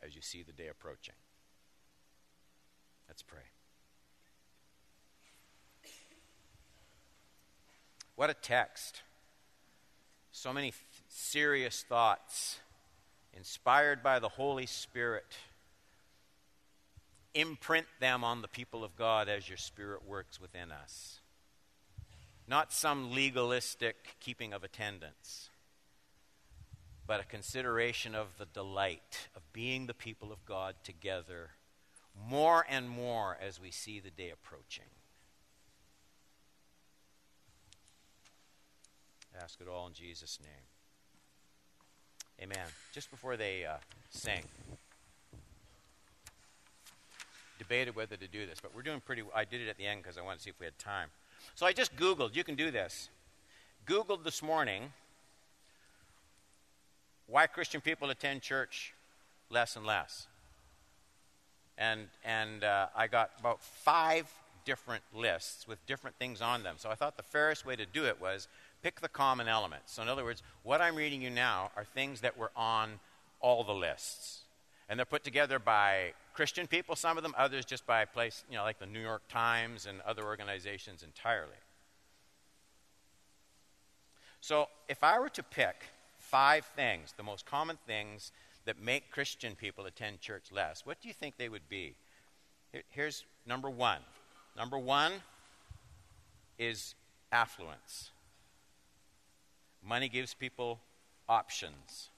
as 0.03 0.15
you 0.15 0.21
see 0.21 0.43
the 0.43 0.51
day 0.51 0.67
approaching. 0.67 1.13
Let's 3.07 3.21
pray. 3.21 3.39
What 8.15 8.29
a 8.29 8.33
text. 8.33 9.01
So 10.31 10.53
many 10.53 10.71
th- 10.71 10.81
serious 11.07 11.83
thoughts 11.87 12.59
inspired 13.35 14.03
by 14.03 14.19
the 14.19 14.29
Holy 14.29 14.65
Spirit. 14.65 15.37
Imprint 17.33 17.87
them 17.99 18.23
on 18.23 18.41
the 18.41 18.47
people 18.47 18.83
of 18.83 18.95
God 18.95 19.29
as 19.29 19.47
your 19.47 19.57
Spirit 19.57 20.05
works 20.05 20.39
within 20.39 20.71
us. 20.71 21.19
Not 22.47 22.73
some 22.73 23.11
legalistic 23.11 24.15
keeping 24.19 24.51
of 24.53 24.63
attendance, 24.63 25.49
but 27.07 27.21
a 27.21 27.25
consideration 27.25 28.15
of 28.15 28.27
the 28.37 28.45
delight 28.45 29.29
of 29.35 29.41
being 29.53 29.87
the 29.87 29.93
people 29.93 30.31
of 30.31 30.45
God 30.45 30.75
together 30.83 31.51
more 32.29 32.65
and 32.67 32.89
more 32.89 33.37
as 33.41 33.59
we 33.59 33.71
see 33.71 33.99
the 33.99 34.11
day 34.11 34.29
approaching. 34.31 34.85
Ask 39.41 39.61
it 39.61 39.67
all 39.67 39.87
in 39.87 39.93
Jesus' 39.93 40.39
name. 40.41 40.49
Amen. 42.41 42.67
Just 42.91 43.09
before 43.11 43.37
they 43.37 43.65
uh, 43.65 43.77
sing, 44.09 44.43
debated 47.71 47.95
whether 47.95 48.17
to 48.17 48.27
do 48.27 48.45
this, 48.45 48.59
but 48.61 48.75
we're 48.75 48.81
doing 48.81 48.99
pretty. 48.99 49.23
I 49.33 49.45
did 49.45 49.61
it 49.61 49.69
at 49.69 49.77
the 49.77 49.85
end 49.85 50.03
because 50.03 50.17
I 50.17 50.21
wanted 50.21 50.39
to 50.39 50.43
see 50.43 50.49
if 50.49 50.59
we 50.59 50.65
had 50.65 50.77
time. 50.77 51.07
So 51.55 51.65
I 51.65 51.71
just 51.71 51.95
Googled. 51.95 52.35
You 52.35 52.43
can 52.43 52.55
do 52.55 52.69
this. 52.69 53.07
Googled 53.87 54.25
this 54.25 54.43
morning 54.43 54.91
why 57.27 57.47
Christian 57.47 57.79
people 57.79 58.09
attend 58.09 58.41
church 58.41 58.93
less 59.49 59.77
and 59.77 59.85
less. 59.85 60.27
And, 61.77 62.07
and 62.25 62.65
uh, 62.65 62.87
I 62.93 63.07
got 63.07 63.31
about 63.39 63.63
five 63.63 64.29
different 64.65 65.03
lists 65.15 65.65
with 65.65 65.83
different 65.87 66.17
things 66.17 66.41
on 66.41 66.63
them. 66.63 66.75
So 66.77 66.89
I 66.89 66.95
thought 66.95 67.15
the 67.15 67.23
fairest 67.23 67.65
way 67.65 67.77
to 67.77 67.85
do 67.85 68.05
it 68.05 68.19
was 68.19 68.49
pick 68.83 68.99
the 68.99 69.07
common 69.07 69.47
elements. 69.47 69.93
So, 69.93 70.01
in 70.01 70.09
other 70.09 70.25
words, 70.25 70.43
what 70.63 70.81
I'm 70.81 70.95
reading 70.95 71.21
you 71.21 71.29
now 71.29 71.71
are 71.77 71.85
things 71.85 72.19
that 72.19 72.37
were 72.37 72.51
on 72.53 72.99
all 73.39 73.63
the 73.63 73.73
lists. 73.73 74.41
And 74.91 74.99
they're 74.99 75.05
put 75.05 75.23
together 75.23 75.57
by 75.57 76.11
Christian 76.33 76.67
people, 76.67 76.97
some 76.97 77.15
of 77.15 77.23
them, 77.23 77.33
others 77.37 77.63
just 77.63 77.87
by 77.87 78.03
place, 78.03 78.43
you 78.49 78.57
know, 78.57 78.63
like 78.63 78.77
the 78.77 78.85
New 78.85 78.99
York 78.99 79.21
Times 79.29 79.85
and 79.85 80.01
other 80.01 80.25
organizations 80.25 81.01
entirely. 81.01 81.55
So, 84.41 84.67
if 84.89 85.01
I 85.01 85.17
were 85.17 85.29
to 85.29 85.43
pick 85.43 85.75
five 86.19 86.65
things, 86.75 87.13
the 87.15 87.23
most 87.23 87.45
common 87.45 87.77
things 87.87 88.33
that 88.65 88.81
make 88.81 89.11
Christian 89.11 89.55
people 89.55 89.85
attend 89.85 90.19
church 90.19 90.51
less, 90.51 90.85
what 90.85 90.99
do 90.99 91.07
you 91.07 91.13
think 91.13 91.37
they 91.37 91.47
would 91.47 91.69
be? 91.69 91.95
Here's 92.89 93.23
number 93.47 93.69
one. 93.69 94.01
Number 94.57 94.77
one 94.77 95.13
is 96.59 96.95
affluence. 97.31 98.11
Money 99.81 100.09
gives 100.09 100.33
people 100.33 100.81
options. 101.29 102.10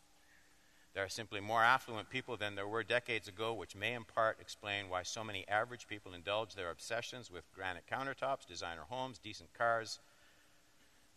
There 0.94 1.04
are 1.04 1.10
simply 1.10 1.40
more 1.40 1.64
affluent 1.64 2.10
people 2.10 2.38
than 2.38 2.56
there 2.56 2.68
were 2.68 2.84
decades 2.84 3.28
ago, 3.28 3.54
which 3.54 3.76
may 3.76 3.94
in 3.94 4.04
part 4.04 4.38
explain 4.40 4.90
why 4.90 5.02
so 5.02 5.24
many 5.24 5.48
average 5.48 5.88
people 5.88 6.14
indulge 6.14 6.54
their 6.54 6.70
obsessions 6.70 7.32
with 7.32 7.52
granite 7.54 7.86
countertops, 7.92 8.46
designer 8.48 8.84
homes, 8.88 9.18
decent 9.18 9.54
cars, 9.56 10.00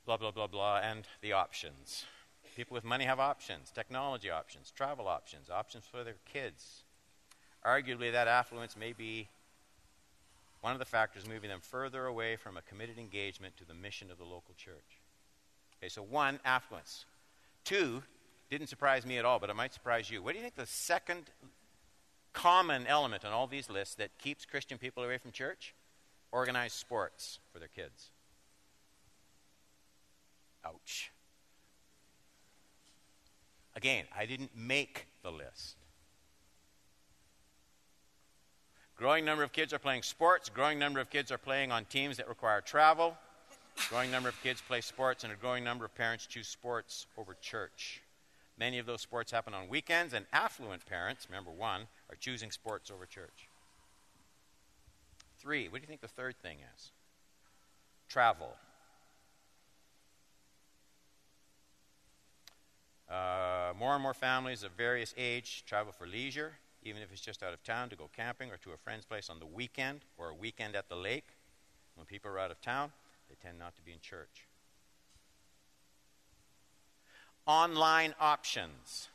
blah, 0.07 0.17
blah, 0.17 0.31
blah, 0.31 0.47
blah, 0.47 0.79
and 0.79 1.07
the 1.21 1.33
options. 1.33 2.07
People 2.57 2.75
with 2.75 2.85
money 2.85 3.05
have 3.05 3.21
options 3.21 3.71
technology 3.71 4.31
options, 4.31 4.71
travel 4.71 5.09
options, 5.09 5.51
options 5.51 5.85
for 5.85 6.03
their 6.05 6.17
kids. 6.33 6.85
Arguably, 7.65 8.13
that 8.13 8.29
affluence 8.29 8.77
may 8.77 8.95
be 8.95 9.29
one 10.63 10.73
of 10.73 10.79
the 10.79 10.87
factors 10.87 11.29
moving 11.29 11.51
them 11.51 11.61
further 11.61 12.07
away 12.07 12.37
from 12.37 12.57
a 12.57 12.63
committed 12.63 12.99
engagement 12.99 13.57
to 13.59 13.67
the 13.67 13.75
mission 13.75 14.11
of 14.11 14.17
the 14.17 14.25
local 14.25 14.55
church. 14.57 15.01
Okay, 15.79 15.91
so 15.91 16.03
one, 16.03 16.41
affluence. 16.47 17.05
Two, 17.65 18.03
didn't 18.51 18.69
surprise 18.69 19.05
me 19.05 19.19
at 19.19 19.25
all, 19.25 19.39
but 19.39 19.51
it 19.51 19.57
might 19.57 19.75
surprise 19.75 20.11
you. 20.11 20.23
What 20.23 20.33
do 20.33 20.39
you 20.39 20.43
think 20.43 20.55
the 20.55 20.67
second 20.67 21.31
common 22.33 22.87
element 22.87 23.25
on 23.25 23.33
all 23.33 23.47
these 23.47 23.69
lists 23.69 23.95
that 23.97 24.17
keeps 24.19 24.45
Christian 24.45 24.79
people 24.79 25.03
away 25.03 25.19
from 25.19 25.33
church? 25.33 25.75
Organized 26.33 26.75
sports 26.75 27.39
for 27.53 27.59
their 27.59 27.69
kids. 27.69 28.11
Ouch. 30.65 31.11
Again, 33.75 34.05
I 34.17 34.27
didn't 34.27 34.57
make 34.57 35.07
the 35.23 35.31
list. 35.31 35.77
Growing 38.97 39.25
number 39.25 39.43
of 39.43 39.53
kids 39.53 39.75
are 39.75 39.79
playing 39.79 40.03
sports. 40.03 40.49
Growing 40.49 40.79
number 40.79 41.01
of 41.01 41.11
kids 41.11 41.31
are 41.31 41.39
playing 41.39 41.71
on 41.71 41.85
teams 41.85 42.17
that 42.17 42.29
require 42.29 42.63
travel. 42.63 43.17
Growing 43.91 44.11
number 44.11 44.31
of 44.31 44.43
kids 44.43 44.63
play 44.67 44.81
sports, 44.81 45.23
and 45.23 45.33
a 45.33 45.37
growing 45.37 45.63
number 45.63 45.85
of 45.85 45.95
parents 45.95 46.27
choose 46.27 46.49
sports 46.49 47.07
over 47.19 47.37
church. 47.43 48.01
Many 48.59 48.79
of 48.79 48.87
those 48.87 49.03
sports 49.03 49.31
happen 49.33 49.53
on 49.53 49.69
weekends, 49.69 50.15
and 50.15 50.27
affluent 50.33 50.87
parents, 50.87 51.27
remember 51.29 51.51
one, 51.51 51.83
are 52.09 52.17
choosing 52.17 52.51
sports 52.51 52.91
over 52.91 53.05
church. 53.05 53.49
Three, 55.39 55.69
what 55.69 55.79
do 55.79 55.83
you 55.83 55.87
think 55.87 56.01
the 56.01 56.09
third 56.09 56.37
thing 56.39 56.59
is? 56.75 56.91
Travel. 58.09 58.57
Uh, 63.11 63.73
more 63.79 63.95
and 63.95 64.03
more 64.03 64.15
families 64.15 64.63
of 64.63 64.73
various 64.73 65.15
age 65.17 65.65
travel 65.67 65.93
for 65.93 66.07
leisure, 66.07 66.55
even 66.83 67.03
if 67.03 67.13
it's 67.13 67.21
just 67.21 67.43
out 67.43 67.53
of 67.53 67.63
town 67.63 67.89
to 67.91 67.97
go 67.97 68.09
camping 68.17 68.51
or 68.51 68.57
to 68.57 68.73
a 68.73 68.77
friend's 68.77 69.05
place 69.05 69.29
on 69.29 69.39
the 69.39 69.47
weekend 69.47 70.01
or 70.17 70.31
a 70.31 70.35
weekend 70.35 70.75
at 70.75 70.89
the 70.89 70.97
lake. 70.97 71.29
When 71.95 72.07
people 72.07 72.31
are 72.31 72.39
out 72.39 72.51
of 72.51 72.61
town, 72.61 72.91
they 73.29 73.37
tend 73.41 73.59
not 73.59 73.77
to 73.77 73.83
be 73.83 73.93
in 73.93 74.01
church. 74.01 74.46
Online 77.47 78.15
options. 78.21 79.09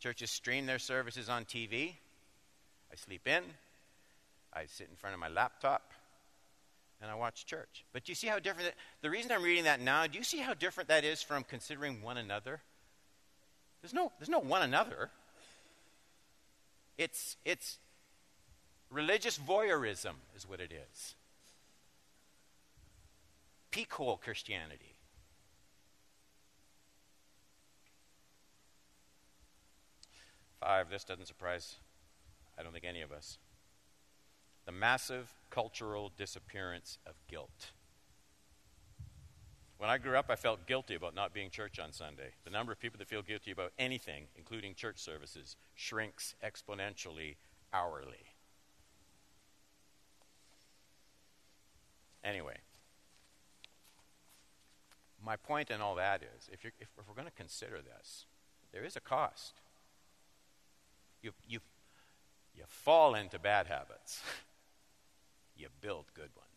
Churches 0.00 0.30
stream 0.30 0.66
their 0.66 0.78
services 0.78 1.28
on 1.28 1.44
TV. 1.44 1.94
I 2.92 2.96
sleep 2.96 3.26
in. 3.26 3.42
I 4.52 4.66
sit 4.66 4.88
in 4.88 4.96
front 4.96 5.14
of 5.14 5.20
my 5.20 5.28
laptop 5.28 5.92
and 7.00 7.10
I 7.10 7.14
watch 7.14 7.44
church. 7.46 7.84
But 7.92 8.04
do 8.04 8.12
you 8.12 8.16
see 8.16 8.28
how 8.28 8.38
different 8.38 8.68
that, 8.68 8.74
the 9.02 9.10
reason 9.10 9.32
I'm 9.32 9.42
reading 9.42 9.64
that 9.64 9.80
now, 9.80 10.06
do 10.06 10.16
you 10.16 10.24
see 10.24 10.38
how 10.38 10.54
different 10.54 10.88
that 10.88 11.04
is 11.04 11.22
from 11.22 11.44
considering 11.44 12.02
one 12.02 12.16
another? 12.16 12.60
There's 13.82 13.92
no 13.92 14.12
there's 14.18 14.30
no 14.30 14.38
one 14.38 14.62
another. 14.62 15.10
It's 16.96 17.36
it's 17.44 17.78
religious 18.90 19.38
voyeurism 19.38 20.14
is 20.36 20.48
what 20.48 20.60
it 20.60 20.72
is. 20.72 21.14
Peak 23.70 23.92
hole 23.92 24.18
Christianity. 24.22 24.93
Five, 30.64 30.88
this 30.88 31.04
doesn't 31.04 31.26
surprise 31.26 31.76
I 32.58 32.62
don't 32.62 32.72
think 32.72 32.86
any 32.86 33.02
of 33.02 33.12
us 33.12 33.36
the 34.64 34.72
massive 34.72 35.34
cultural 35.50 36.10
disappearance 36.16 36.96
of 37.06 37.12
guilt. 37.28 37.72
When 39.76 39.90
I 39.90 39.98
grew 39.98 40.16
up, 40.16 40.30
I 40.30 40.36
felt 40.36 40.66
guilty 40.66 40.94
about 40.94 41.14
not 41.14 41.34
being 41.34 41.50
church 41.50 41.78
on 41.78 41.92
Sunday. 41.92 42.30
The 42.44 42.50
number 42.50 42.72
of 42.72 42.80
people 42.80 42.96
that 42.98 43.08
feel 43.08 43.20
guilty 43.20 43.50
about 43.50 43.72
anything, 43.78 44.24
including 44.36 44.74
church 44.74 44.96
services, 44.96 45.56
shrinks 45.74 46.34
exponentially 46.42 47.34
hourly. 47.74 48.32
Anyway, 52.24 52.56
my 55.22 55.36
point 55.36 55.70
in 55.70 55.82
all 55.82 55.96
that 55.96 56.22
is 56.22 56.48
if, 56.50 56.64
if, 56.64 56.72
if 56.80 57.06
we're 57.06 57.14
going 57.14 57.26
to 57.26 57.32
consider 57.32 57.82
this, 57.82 58.24
there 58.72 58.82
is 58.82 58.96
a 58.96 59.00
cost. 59.00 59.60
You, 61.24 61.32
you, 61.48 61.60
you 62.54 62.64
fall 62.68 63.14
into 63.14 63.38
bad 63.38 63.66
habits. 63.66 64.20
you 65.56 65.68
build 65.80 66.04
good 66.12 66.28
ones. 66.36 66.53